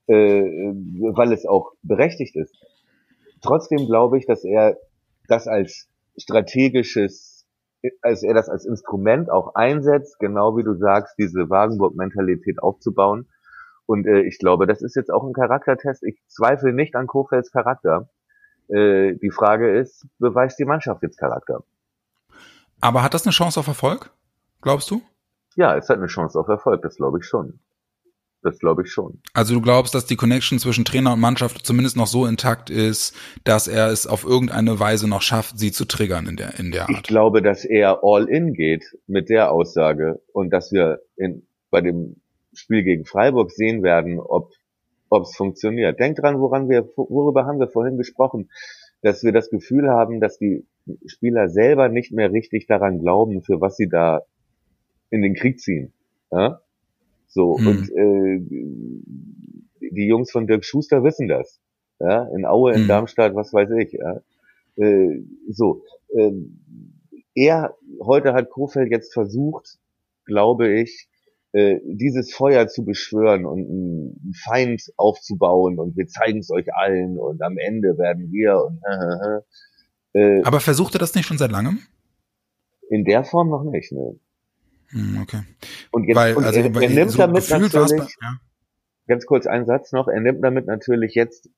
[0.07, 2.55] äh, weil es auch berechtigt ist.
[3.41, 4.77] Trotzdem glaube ich, dass er
[5.27, 7.32] das als strategisches,
[8.01, 13.27] als er das als Instrument auch einsetzt, genau wie du sagst, diese Wagenburg-Mentalität aufzubauen.
[13.85, 16.03] Und äh, ich glaube, das ist jetzt auch ein Charaktertest.
[16.03, 18.09] Ich zweifle nicht an Kofelds Charakter.
[18.69, 21.63] Äh, die Frage ist, beweist die Mannschaft jetzt Charakter?
[22.79, 24.11] Aber hat das eine Chance auf Erfolg?
[24.61, 25.01] Glaubst du?
[25.55, 27.59] Ja, es hat eine Chance auf Erfolg, das glaube ich schon.
[28.43, 29.21] Das glaube ich schon.
[29.33, 33.15] Also du glaubst, dass die Connection zwischen Trainer und Mannschaft zumindest noch so intakt ist,
[33.45, 36.83] dass er es auf irgendeine Weise noch schafft, sie zu triggern in der, in der
[36.83, 36.91] Art?
[36.91, 41.81] Ich glaube, dass er all in geht mit der Aussage und dass wir in, bei
[41.81, 42.17] dem
[42.53, 44.51] Spiel gegen Freiburg sehen werden, ob
[45.13, 45.99] ob es funktioniert.
[45.99, 48.49] Denk dran, woran wir, worüber haben wir vorhin gesprochen,
[49.01, 50.65] dass wir das Gefühl haben, dass die
[51.05, 54.23] Spieler selber nicht mehr richtig daran glauben, für was sie da
[55.11, 55.93] in den Krieg ziehen.
[56.31, 56.61] Ja?
[57.33, 57.67] So, hm.
[57.67, 58.39] und äh,
[59.91, 61.59] die Jungs von Dirk Schuster wissen das.
[61.99, 62.27] Ja?
[62.35, 62.87] In Aue, in hm.
[62.87, 63.93] Darmstadt, was weiß ich.
[63.93, 64.21] Ja?
[64.75, 65.83] Äh, so,
[66.15, 66.31] äh,
[67.33, 69.79] er, heute hat Kofeld jetzt versucht,
[70.25, 71.09] glaube ich,
[71.53, 77.17] äh, dieses Feuer zu beschwören und einen Feind aufzubauen und wir zeigen es euch allen
[77.17, 78.79] und am Ende werden wir und
[80.13, 81.79] äh, Aber versucht er das nicht schon seit langem?
[82.89, 84.19] In der Form noch nicht, ne?
[84.93, 85.41] Hm, okay.
[85.91, 88.39] Und, jetzt, weil, und also, er, er nimmt so damit natürlich, bei, ja.
[89.07, 91.49] ganz kurz ein Satz noch, er nimmt damit natürlich jetzt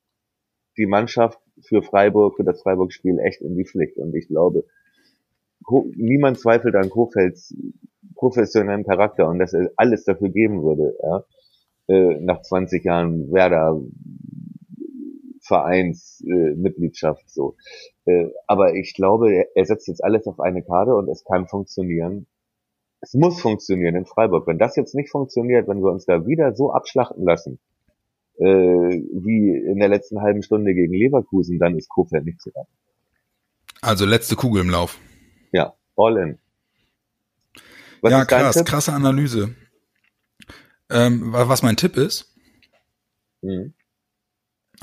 [0.78, 3.98] die Mannschaft für Freiburg, für das Freiburg-Spiel echt in die Pflicht.
[3.98, 4.66] Und ich glaube,
[5.96, 7.54] niemand zweifelt an Kofelds
[8.16, 11.24] professionellen Charakter und dass er alles dafür geben würde, ja,
[11.88, 13.82] äh, nach 20 Jahren Werder
[15.42, 17.56] Vereinsmitgliedschaft äh, so.
[18.06, 21.48] Äh, aber ich glaube, er, er setzt jetzt alles auf eine Karte und es kann
[21.48, 22.28] funktionieren
[23.02, 24.48] es muss funktionieren in Freiburg.
[24.48, 27.60] Wenn das jetzt nicht funktioniert, wenn wir uns da wieder so abschlachten lassen,
[28.38, 32.72] äh, wie in der letzten halben Stunde gegen Leverkusen, dann ist Kofeld nicht zu retten.
[33.82, 35.00] Also letzte Kugel im Lauf.
[35.52, 36.40] Ja, all in.
[38.02, 39.56] Was ja, krass, krasse Analyse.
[40.90, 42.36] Ähm, was mein Tipp ist?
[43.42, 43.74] Hm.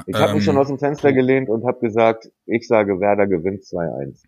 [0.07, 3.27] Ich habe ähm, mich schon aus dem Fenster gelehnt und habe gesagt, ich sage, Werder
[3.27, 4.23] gewinnt 2-1.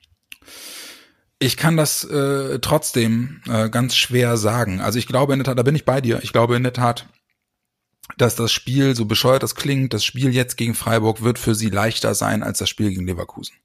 [1.45, 4.81] Ich kann das äh, trotzdem äh, ganz schwer sagen.
[4.81, 6.21] Also ich glaube in der Tat, da bin ich bei dir.
[6.23, 7.07] Ich glaube in der Tat,
[8.17, 11.69] dass das Spiel, so bescheuert das klingt, das Spiel jetzt gegen Freiburg wird für sie
[11.69, 13.57] leichter sein als das Spiel gegen Leverkusen.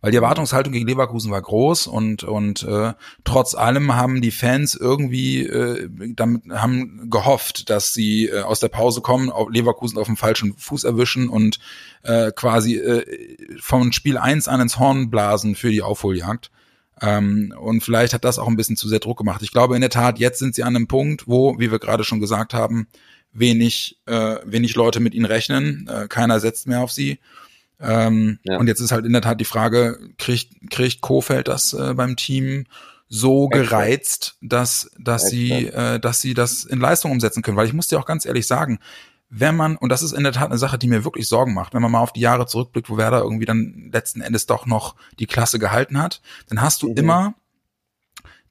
[0.00, 2.92] Weil die Erwartungshaltung gegen Leverkusen war groß und und äh,
[3.24, 8.68] trotz allem haben die Fans irgendwie äh, damit haben gehofft, dass sie äh, aus der
[8.68, 11.58] Pause kommen, auf Leverkusen auf dem falschen Fuß erwischen und
[12.04, 16.52] äh, quasi äh, von Spiel eins an ins Horn blasen für die Aufholjagd.
[17.00, 19.42] Ähm, und vielleicht hat das auch ein bisschen zu sehr Druck gemacht.
[19.42, 22.04] Ich glaube in der Tat, jetzt sind sie an einem Punkt, wo, wie wir gerade
[22.04, 22.88] schon gesagt haben,
[23.32, 25.88] wenig, äh, wenig Leute mit ihnen rechnen.
[25.88, 27.18] Äh, keiner setzt mehr auf sie.
[27.80, 28.58] Ähm, ja.
[28.58, 32.16] Und jetzt ist halt in der Tat die Frage, kriegt, kriegt Kofeld das äh, beim
[32.16, 32.64] Team
[33.08, 33.70] so Exakt.
[33.70, 37.56] gereizt, dass, dass sie, äh, dass sie das in Leistung umsetzen können?
[37.56, 38.80] Weil ich muss dir auch ganz ehrlich sagen,
[39.30, 41.74] wenn man, und das ist in der Tat eine Sache, die mir wirklich Sorgen macht,
[41.74, 44.94] wenn man mal auf die Jahre zurückblickt, wo Werder irgendwie dann letzten Endes doch noch
[45.18, 46.96] die Klasse gehalten hat, dann hast du mhm.
[46.96, 47.34] immer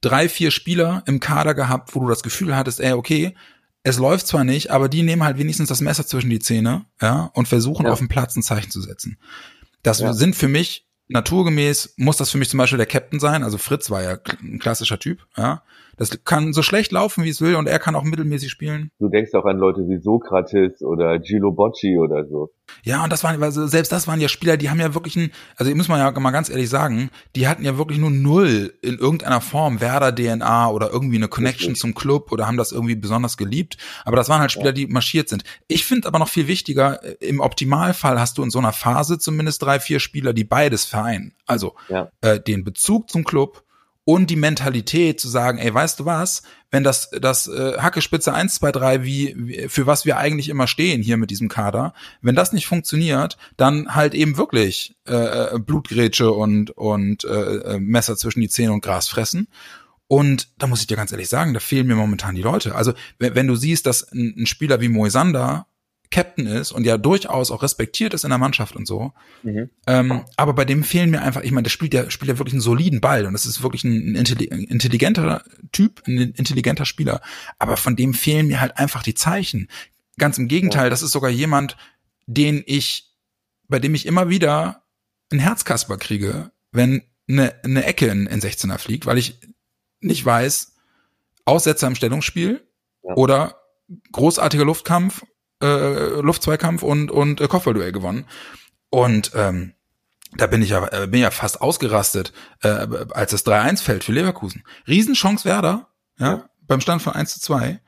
[0.02, 3.36] drei, vier Spieler im Kader gehabt, wo du das Gefühl hattest, ey, okay,
[3.84, 7.32] es läuft zwar nicht, aber die nehmen halt wenigstens das Messer zwischen die Zähne, ja,
[7.34, 7.92] und versuchen Ja.
[7.92, 9.18] auf dem Platz ein Zeichen zu setzen.
[9.82, 10.14] Das Ja.
[10.14, 13.44] sind für mich naturgemäß muss das für mich zum Beispiel der Captain sein.
[13.44, 15.64] Also Fritz war ja ein klassischer Typ, ja.
[15.98, 18.92] Das kann so schlecht laufen, wie es will, und er kann auch mittelmäßig spielen.
[19.00, 22.52] Du denkst auch an Leute wie Sokrates oder Gilo Bocci oder so.
[22.84, 25.32] Ja, und das waren, also selbst das waren ja Spieler, die haben ja wirklich ein,
[25.56, 28.98] also muss man ja mal ganz ehrlich sagen, die hatten ja wirklich nur null in
[28.98, 31.80] irgendeiner Form Werder DNA oder irgendwie eine Connection Richtig.
[31.82, 33.78] zum Club oder haben das irgendwie besonders geliebt.
[34.06, 35.44] Aber das waren halt Spieler, die marschiert sind.
[35.68, 39.18] Ich finde aber noch viel wichtiger, äh, im Optimalfall hast du in so einer Phase
[39.18, 41.34] zumindest drei, vier Spieler, die beides vereinen.
[41.46, 42.12] Also Ja.
[42.22, 43.64] äh, den Bezug zum Club
[44.08, 46.42] und die Mentalität zu sagen, ey, weißt du was,
[46.72, 51.02] wenn das das äh, Hackespitze 1 2 3 wie, für was wir eigentlich immer stehen
[51.02, 56.32] hier mit diesem Kader, wenn das nicht funktioniert, dann halt eben wirklich äh, äh, Blutgrätsche
[56.32, 59.50] und und äh, äh, Messer zwischen die Zähne und Gras fressen.
[60.08, 62.76] Und da muss ich dir ganz ehrlich sagen, da fehlen mir momentan die Leute.
[62.76, 65.68] Also wenn, wenn du siehst, dass ein, ein Spieler wie Moisander
[66.10, 69.70] Captain ist und ja durchaus auch respektiert ist in der Mannschaft und so, Mhm.
[69.88, 72.54] ähm, aber bei dem fehlen mir einfach, ich meine, der spielt ja, spielt ja wirklich
[72.54, 76.86] einen soliden Ball und das ist wirklich ein, ein intelli- ein intelligenter Typ, ein intelligenter
[76.86, 77.22] Spieler.
[77.60, 79.70] Aber von dem fehlen mir halt einfach die Zeichen.
[80.18, 81.78] Ganz im Gegenteil, das ist sogar jemand,
[82.26, 83.14] den ich,
[83.68, 84.84] bei dem ich immer wieder
[85.32, 89.40] ein Herzkasper kriege, wenn eine, eine Ecke in, in 16er fliegt, weil ich
[90.00, 90.74] nicht weiß,
[91.46, 92.66] Aussetzer im Stellungsspiel
[93.04, 93.14] Ja.
[93.16, 93.60] oder
[94.12, 95.26] großartiger Luftkampf,
[95.62, 98.26] äh, Luftzweikampf und, und äh, Kopfballduell gewonnen.
[98.90, 99.74] Und ähm,
[100.36, 104.12] da bin ich ja, äh, bin ja fast ausgerastet, äh, als das 3-1 fällt für
[104.12, 104.64] Leverkusen.
[104.88, 105.88] Riesenchance Werder,
[106.20, 106.50] ja, Ja.
[106.62, 107.80] beim Stand von 1 zu 2.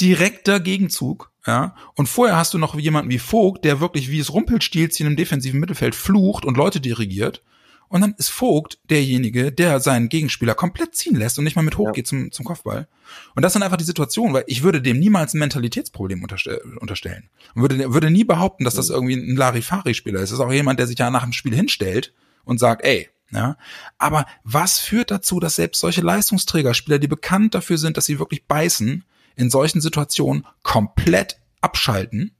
[0.00, 1.74] Direkter Gegenzug, ja.
[1.94, 5.58] Und vorher hast du noch jemanden wie Vogt, der wirklich wie es Rumpelstilzchen im defensiven
[5.58, 7.42] Mittelfeld flucht und Leute dirigiert.
[7.88, 11.78] Und dann ist Vogt derjenige, der seinen Gegenspieler komplett ziehen lässt und nicht mal mit
[11.78, 12.04] hoch Ja.
[12.04, 12.88] zum, zum Kopfball.
[13.34, 17.28] Und das sind einfach die Situationen, weil ich würde dem niemals ein Mentalitätsproblem unterste unterstellen.
[17.54, 20.30] Und würde, würde nie behaupten, dass das irgendwie ein Larifari-Spieler ist.
[20.30, 22.12] Das ist auch jemand, der sich ja nach dem Spiel hinstellt
[22.44, 23.56] und sagt, ey, ja.
[23.98, 28.46] Aber was führt dazu, dass selbst solche Leistungsträgerspieler, die bekannt dafür sind, dass sie wirklich
[28.46, 29.04] beißen,
[29.36, 32.35] in solchen Situationen komplett abschalten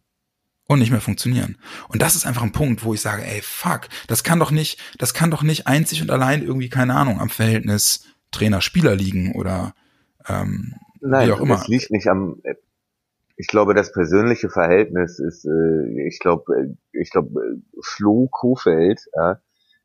[0.66, 1.58] und nicht mehr funktionieren.
[1.88, 4.80] Und das ist einfach ein Punkt, wo ich sage, ey, fuck, das kann doch nicht,
[4.98, 9.74] das kann doch nicht einzig und allein irgendwie, keine Ahnung, am Verhältnis Trainer-Spieler liegen oder
[10.28, 11.54] ähm, Nein, Wie auch immer.
[11.56, 12.42] es liegt nicht am.
[13.38, 19.00] Ich glaube, das persönliche Verhältnis ist, äh, ich glaube, äh, ich glaube, äh, Flo Kofeld
[19.14, 19.40] ja,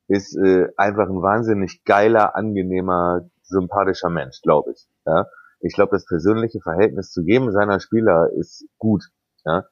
[0.08, 4.88] ist äh, einfach ein wahnsinnig geiler, angenehmer, sympathischer Mensch, glaube ich.
[5.06, 5.28] Ja.
[5.60, 9.04] Ich glaube, das persönliche Verhältnis zu jedem seiner Spieler ist gut.
[9.46, 9.66] Ja.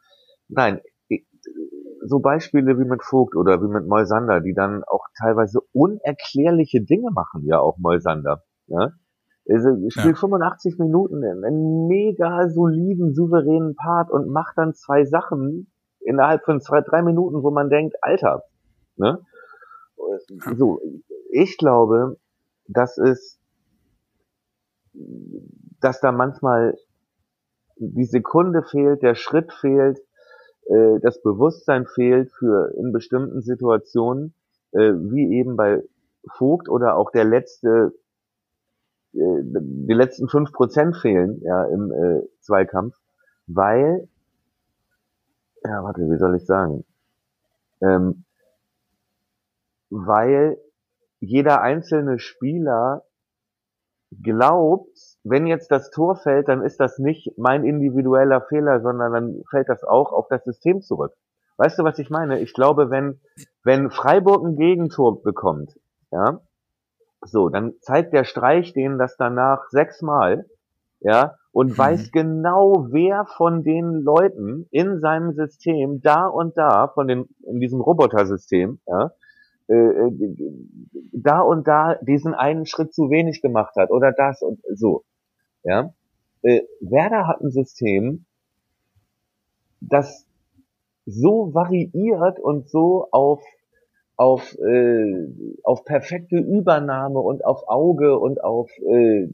[0.49, 0.81] Nein,
[2.05, 7.11] so Beispiele wie mit Vogt oder wie mit Moisander, die dann auch teilweise unerklärliche Dinge
[7.11, 8.43] machen, ja auch Moisander.
[8.67, 8.93] Ja.
[9.49, 15.71] Also, spielt 85 Minuten in einen mega soliden, souveränen Part und macht dann zwei Sachen
[16.01, 18.43] innerhalb von zwei, drei Minuten, wo man denkt, Alter,
[18.95, 19.19] ne?
[20.55, 20.79] So,
[21.31, 22.17] ich glaube,
[22.67, 23.39] dass es,
[25.81, 26.77] dass da manchmal
[27.77, 29.99] die Sekunde fehlt, der Schritt fehlt,
[30.69, 34.33] äh, das Bewusstsein fehlt für in bestimmten Situationen,
[34.71, 35.83] äh, wie eben bei
[36.27, 37.93] Vogt oder auch der letzte
[39.13, 42.95] äh, die letzten fünf Prozent fehlen ja im äh, Zweikampf,
[43.47, 44.07] weil
[45.63, 46.85] ja warte, wie soll ich sagen,
[47.81, 48.23] ähm,
[49.89, 50.57] weil
[51.19, 53.03] jeder einzelne Spieler
[54.23, 54.89] glaubt,
[55.23, 59.69] wenn jetzt das Tor fällt, dann ist das nicht mein individueller Fehler, sondern dann fällt
[59.69, 61.13] das auch auf das System zurück.
[61.57, 62.39] Weißt du, was ich meine?
[62.39, 63.19] Ich glaube, wenn
[63.63, 65.77] wenn Freiburg ein Gegentor bekommt,
[66.11, 66.39] ja,
[67.21, 70.45] so, dann zeigt der Streich denen das danach sechsmal,
[71.01, 71.77] ja, und Mhm.
[71.77, 77.59] weiß genau, wer von den Leuten in seinem System da und da, von den, in
[77.59, 79.11] diesem Robotersystem, ja,
[79.69, 80.35] äh, äh,
[81.11, 85.03] da und da diesen einen Schritt zu wenig gemacht hat oder das und so,
[85.63, 85.93] ja.
[86.41, 88.25] Äh, Werder hat ein System,
[89.81, 90.25] das
[91.05, 93.43] so variiert und so auf
[94.15, 95.27] auf äh,
[95.63, 99.27] auf perfekte Übernahme und auf Auge und auf äh,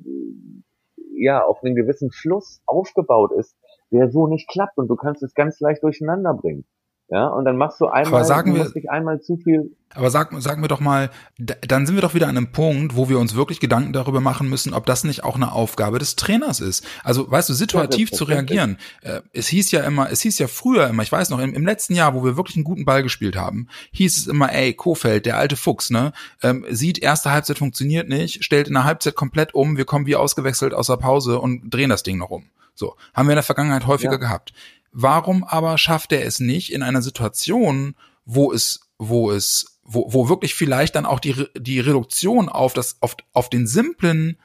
[1.15, 3.55] ja auf einen gewissen Fluss aufgebaut ist,
[3.91, 6.65] der so nicht klappt und du kannst es ganz leicht durcheinander bringen.
[7.07, 10.31] Ja, und dann machst du einmal, sagen du wir- dich einmal zu viel Aber sag,
[10.39, 13.35] sag mir doch mal, dann sind wir doch wieder an einem Punkt, wo wir uns
[13.35, 16.83] wirklich Gedanken darüber machen müssen, ob das nicht auch eine Aufgabe des Trainers ist.
[17.03, 18.77] Also, weißt du, situativ Ja, zu reagieren.
[19.01, 21.63] Äh, es hieß ja immer, es hieß ja früher immer, ich weiß noch, im, im
[21.65, 25.27] letzten Jahr, wo wir wirklich einen guten Ball gespielt haben, hieß es immer, ey, Kofeld,
[25.27, 29.53] der alte Fuchs, ne, ähm, sieht, erste Halbzeit funktioniert nicht, stellt in der Halbzeit komplett
[29.53, 32.45] um, wir kommen wie ausgewechselt aus der Pause und drehen das Ding noch um.
[32.73, 34.17] So, haben wir in der Vergangenheit häufiger Ja.
[34.17, 34.53] gehabt.
[34.97, 40.29] Warum aber schafft er es nicht in einer Situation, wo es, wo es, wo, wo
[40.29, 44.37] wirklich vielleicht dann auch die, die Reduktion auf das, auf, auf den simplen,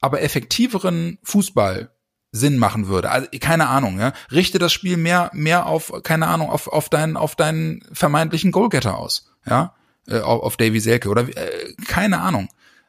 [0.00, 1.92] aber effektiveren Fußball
[2.32, 3.10] Sinn machen würde.
[3.12, 4.12] Also keine Ahnung, ja.
[4.32, 8.98] Richte das Spiel mehr mehr auf keine Ahnung auf auf deinen auf deinen vermeintlichen Goalgetter
[8.98, 9.76] aus, ja,
[10.08, 12.48] äh, auf, auf Davy Selke oder äh, keine Ahnung.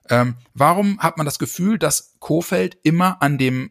[0.10, 3.70] Ähm, warum hat man das Gefühl, dass Kofeld immer an dem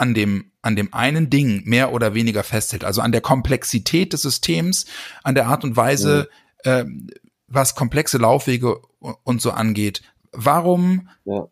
[0.00, 4.22] an dem an dem einen Ding mehr oder weniger festhält, also an der Komplexität des
[4.22, 4.86] Systems,
[5.22, 6.28] an der Art und Weise,
[6.64, 7.08] ähm,
[7.46, 10.02] was komplexe Laufwege und so angeht.
[10.32, 11.46] Warum Ja.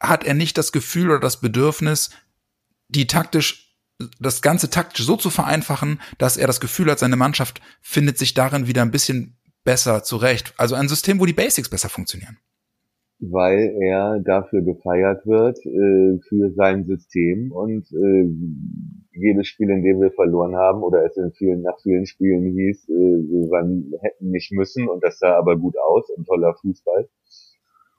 [0.00, 2.10] hat er nicht das Gefühl oder das Bedürfnis,
[2.88, 3.76] die taktisch,
[4.18, 8.34] das Ganze taktisch so zu vereinfachen, dass er das Gefühl hat, seine Mannschaft findet sich
[8.34, 10.54] darin wieder ein bisschen besser zurecht.
[10.56, 12.38] Also ein System, wo die Basics besser funktionieren.
[13.20, 18.28] Weil er dafür gefeiert wird äh, für sein System und äh,
[19.12, 22.88] jedes Spiel, in dem wir verloren haben oder es in vielen nach vielen Spielen hieß,
[22.88, 27.08] äh, wir hätten nicht müssen und das sah aber gut aus und toller Fußball.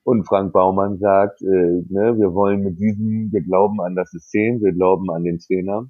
[0.03, 4.61] Und Frank Baumann sagt, äh, ne, wir wollen mit diesem, wir glauben an das System,
[4.61, 5.89] wir glauben an den Trainer.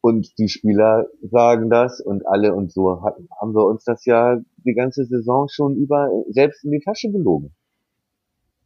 [0.00, 4.74] Und die Spieler sagen das und alle und so haben wir uns das ja die
[4.74, 7.52] ganze Saison schon über selbst in die Tasche gelogen.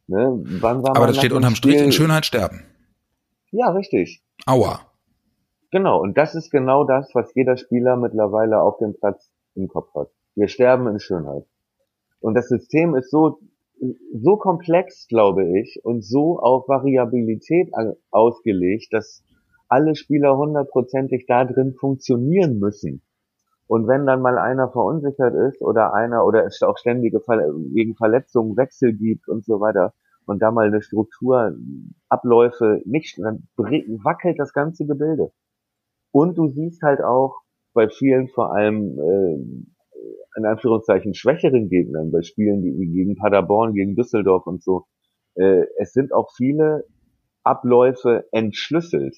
[0.07, 0.43] Ne?
[0.61, 2.63] Aber das steht unterm Strich in Schönheit sterben.
[3.51, 4.23] Ja, richtig.
[4.45, 4.81] Aua.
[5.71, 5.99] Genau.
[6.01, 10.09] Und das ist genau das, was jeder Spieler mittlerweile auf dem Platz im Kopf hat.
[10.35, 11.45] Wir sterben in Schönheit.
[12.19, 13.39] Und das System ist so,
[14.13, 17.71] so komplex, glaube ich, und so auf Variabilität
[18.11, 19.23] ausgelegt, dass
[19.67, 23.01] alle Spieler hundertprozentig da drin funktionieren müssen.
[23.67, 27.37] Und wenn dann mal einer verunsichert ist oder einer oder es auch ständige Ver
[27.71, 29.93] wegen Verletzungen Wechsel gibt und so weiter
[30.25, 31.55] und da mal eine Struktur,
[32.09, 35.31] Abläufe nicht, dann wackelt das ganze Gebilde.
[36.11, 37.41] Und du siehst halt auch
[37.73, 39.35] bei vielen vor allem äh,
[40.35, 44.85] in Anführungszeichen schwächeren Gegnern, bei Spielen wie gegen Paderborn, gegen Düsseldorf und so,
[45.35, 46.85] äh, es sind auch viele
[47.43, 49.15] Abläufe entschlüsselt.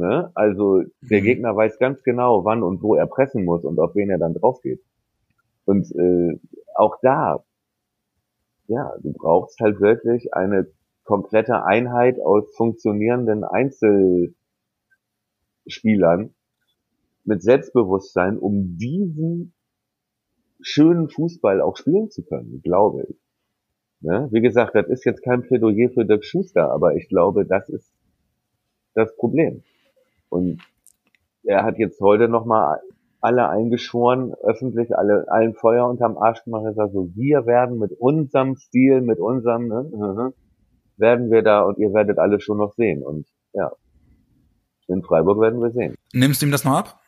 [0.00, 0.30] Ne?
[0.34, 1.24] Also der Mhm.
[1.24, 4.32] Gegner weiß ganz genau, wann und wo er pressen muss und auf wen er dann
[4.34, 4.80] drauf geht.
[5.66, 6.40] Und äh,
[6.74, 7.44] auch da,
[8.68, 10.68] ja, du brauchst halt wirklich eine
[11.04, 14.34] komplette Einheit aus funktionierenden Einzelspielern
[17.24, 19.52] mit Selbstbewusstsein, um diesen
[20.62, 23.16] schönen Fußball auch spielen zu können, glaube ich.
[24.00, 24.28] Ne?
[24.32, 27.92] Wie gesagt, das ist jetzt kein Plädoyer für Dirk Schuster, aber ich glaube, das ist
[28.94, 29.62] das Problem.
[30.30, 30.62] Und
[31.44, 32.80] er hat jetzt heute nochmal
[33.20, 37.92] alle eingeschworen, öffentlich alle, allen Feuer unterm Arsch gemacht, er sagt so, wir werden mit
[37.92, 40.32] unserem Stil, mit unserem, ne, mhm,
[40.96, 43.02] werden wir da und ihr werdet alle schon noch sehen.
[43.02, 43.72] Und ja,
[44.86, 45.94] in Freiburg werden wir sehen.
[46.12, 47.00] Nimmst du ihm das noch ab?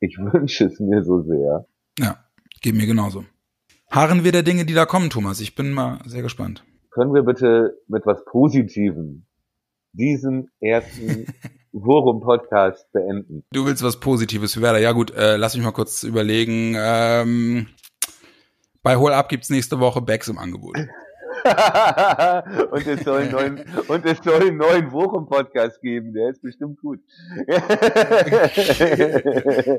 [0.00, 1.66] Ich wünsche es mir so sehr.
[1.98, 2.18] Ja,
[2.60, 3.24] geht mir genauso.
[3.90, 5.40] Harren wir der Dinge, die da kommen, Thomas.
[5.40, 6.64] Ich bin mal sehr gespannt.
[6.90, 9.26] Können wir bitte mit was Positivem
[9.92, 11.26] diesen ersten
[11.78, 13.44] Worum-Podcast beenden?
[13.52, 14.78] Du willst was Positives für Werder.
[14.78, 16.74] Ja gut, äh, lass mich mal kurz überlegen.
[16.76, 17.66] Ähm,
[18.82, 20.76] bei Hol Up gibt's nächste Woche Bags im Angebot.
[22.70, 26.80] und es soll einen neuen, und es soll einen neuen Wochen-Podcast geben, der ist bestimmt
[26.80, 27.00] gut.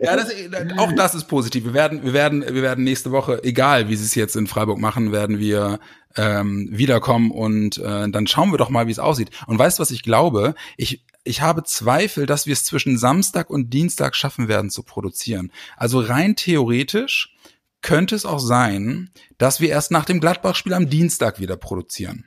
[0.03, 0.33] Ja, das,
[0.77, 1.65] auch das ist positiv.
[1.65, 4.79] Wir werden, wir werden, wir werden nächste Woche, egal wie sie es jetzt in Freiburg
[4.79, 5.79] machen, werden wir
[6.15, 9.31] ähm, wiederkommen und äh, dann schauen wir doch mal, wie es aussieht.
[9.47, 10.55] Und weißt du, was ich glaube?
[10.77, 15.52] Ich, ich habe Zweifel, dass wir es zwischen Samstag und Dienstag schaffen werden zu produzieren.
[15.76, 17.36] Also rein theoretisch
[17.82, 22.26] könnte es auch sein, dass wir erst nach dem Gladbach-Spiel am Dienstag wieder produzieren.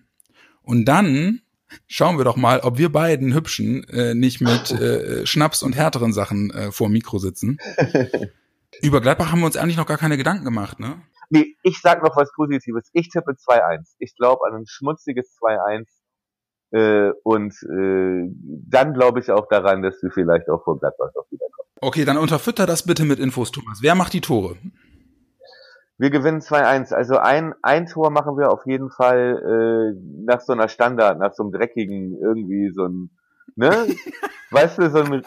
[0.63, 1.41] Und dann
[1.87, 6.13] schauen wir doch mal, ob wir beiden Hübschen äh, nicht mit äh, Schnaps und härteren
[6.13, 7.59] Sachen äh, vor dem Mikro sitzen.
[8.83, 11.03] Über Gladbach haben wir uns eigentlich noch gar keine Gedanken gemacht, ne?
[11.31, 12.91] nee, ich sag noch was Positives.
[12.93, 13.95] Ich tippe 2-1.
[13.99, 15.87] Ich glaube an ein schmutziges 2-1.
[16.73, 18.31] Äh, und äh,
[18.69, 21.69] dann glaube ich auch daran, dass wir vielleicht auch vor Gladbach noch wiederkommen.
[21.81, 23.81] Okay, dann unterfütter das bitte mit Infos, Thomas.
[23.83, 24.57] Wer macht die Tore?
[26.01, 26.95] Wir gewinnen 2-1.
[26.95, 31.35] Also ein, ein Tor machen wir auf jeden Fall äh, nach so einer Standard, nach
[31.35, 33.11] so einem dreckigen, irgendwie so ein,
[33.57, 33.71] ne?
[34.51, 35.23] weißt du, so ein,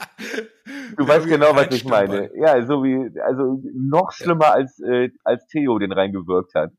[0.98, 2.32] du weißt wie genau, was ich meine.
[2.36, 6.72] Ja, so wie, also noch schlimmer als, äh, als Theo den reingewirkt hat.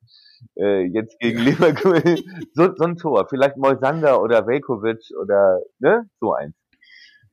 [0.56, 1.44] Äh, jetzt gegen Ja.
[1.44, 2.18] Leverkusen.
[2.54, 3.26] So, so ein Tor.
[3.28, 6.08] Vielleicht Moisander oder Velkovic oder, ne?
[6.20, 6.54] So eins.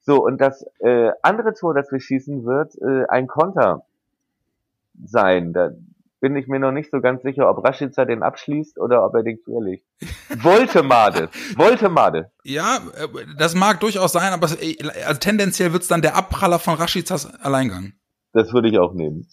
[0.02, 3.86] So, und das äh, andere Tor, das wir schießen, wird äh, ein Konter
[5.04, 5.54] sein.
[5.54, 5.72] Da,
[6.22, 9.24] bin ich mir noch nicht so ganz sicher, ob Rashica den abschließt oder ob er
[9.24, 9.86] den querlegt.
[10.42, 11.30] Voltemade.
[11.56, 12.32] Voltemade.
[12.44, 13.08] Ja, äh,
[13.38, 17.94] das mag durchaus sein, aber äh, also tendenziell wird's dann der Abpraller von Rashicas Alleingang.
[18.34, 19.28] Das würde ich auch nehmen.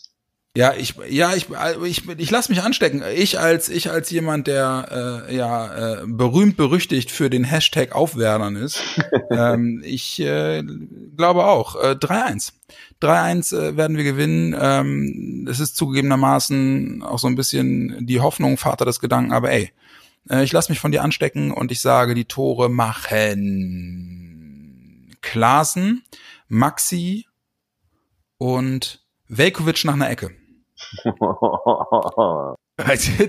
[0.59, 1.47] Ja, ich, ja, ich,
[1.85, 3.05] ich, ich lasse mich anstecken.
[3.15, 8.57] Ich als, ich als jemand, der äh, ja äh, berühmt berüchtigt für den Hashtag Aufwärmern
[8.57, 8.83] ist,
[9.31, 10.65] ähm, ich äh,
[11.17, 12.55] glaube auch äh, 3-1.
[13.01, 14.57] 3-1 äh, werden wir gewinnen.
[14.61, 19.71] Ähm, es ist zugegebenermaßen auch so ein bisschen die Hoffnung, Vater des Gedanken, aber ey,
[20.29, 23.87] äh, ich lasse mich von dir anstecken und ich sage, die Tore machen
[25.21, 26.03] Klaasen,
[26.49, 27.27] Maxi
[28.39, 30.33] und Velkovic nach einer Ecke.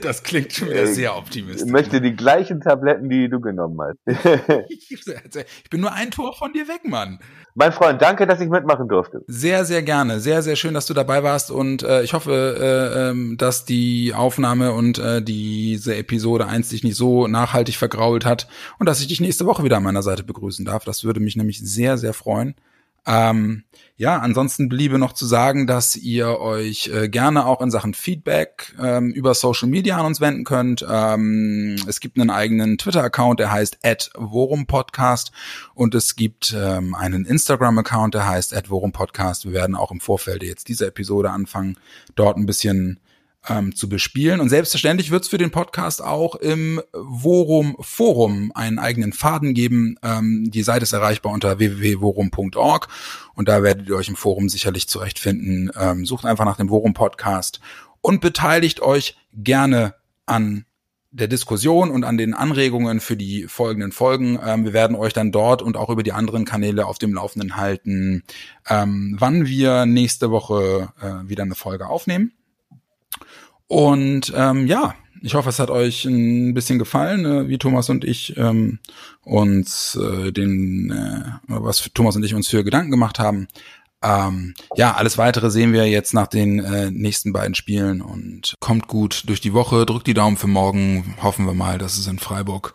[0.01, 1.65] Das klingt schon wieder sehr optimistisch.
[1.65, 3.97] Ich möchte die gleichen Tabletten, die du genommen hast.
[4.69, 7.19] ich bin nur ein Tor von dir weg, Mann.
[7.55, 9.21] Mein Freund, danke, dass ich mitmachen durfte.
[9.27, 10.19] Sehr, sehr gerne.
[10.19, 14.13] Sehr, sehr schön, dass du dabei warst und äh, ich hoffe, äh, ähm, dass die
[14.13, 18.47] Aufnahme und äh, diese Episode 1 dich nicht so nachhaltig vergrault hat
[18.77, 20.85] und dass ich dich nächste Woche wieder an meiner Seite begrüßen darf.
[20.85, 22.55] Das würde mich nämlich sehr, sehr freuen.
[23.05, 23.63] Ähm,
[23.99, 28.73] ja, ansonsten bliebe noch zu sagen, dass ihr euch äh, gerne auch in Sachen Feedback
[28.81, 30.85] ähm, über Social Media an uns wenden könnt.
[30.89, 33.79] Ähm, es gibt einen eigenen Twitter-Account, der heißt
[34.15, 35.33] @worumpodcast
[35.73, 39.43] und es gibt ähm, einen Instagram-Account, der heißt @worumpodcast.
[39.43, 41.77] Wir werden auch im Vorfeld jetzt dieser Episode anfangen,
[42.15, 43.01] dort ein bisschen
[43.47, 44.39] ähm, zu bespielen.
[44.39, 49.95] Und selbstverständlich wird es für den Podcast auch im Worum Forum einen eigenen Faden geben.
[50.03, 52.87] Ähm, die Seite ist erreichbar unter www.worum.org
[53.35, 55.71] und da werdet ihr euch im Forum sicherlich zurechtfinden.
[55.79, 57.59] Ähm, sucht einfach nach dem Worum Podcast
[58.01, 60.65] und beteiligt euch gerne an
[61.11, 64.39] der Diskussion und an den Anregungen für die folgenden Folgen.
[64.45, 67.57] Ähm, wir werden euch dann dort und auch über die anderen Kanäle auf dem Laufenden
[67.57, 68.23] halten,
[68.69, 72.33] ähm, wann wir nächste Woche äh, wieder eine Folge aufnehmen.
[73.69, 78.03] Und ähm, ja, ich hoffe, es hat euch ein bisschen gefallen, äh, wie Thomas und
[78.03, 78.79] ich ähm,
[79.23, 83.47] uns äh, den, äh, was Thomas und ich uns für Gedanken gemacht haben.
[84.01, 88.87] Ähm, ja, alles weitere sehen wir jetzt nach den äh, nächsten beiden Spielen und kommt
[88.87, 92.17] gut durch die Woche, drückt die Daumen für morgen, hoffen wir mal, dass es in
[92.17, 92.73] Freiburg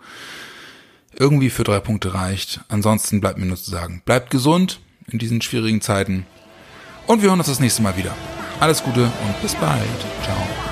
[1.19, 2.61] irgendwie für drei Punkte reicht.
[2.69, 4.81] Ansonsten bleibt mir nur zu sagen, bleibt gesund
[5.11, 6.25] in diesen schwierigen Zeiten
[7.09, 8.15] und wir hören uns das nächste Mal wieder.
[8.61, 9.83] Alles Gute und bis bald.
[10.23, 10.64] Ciao.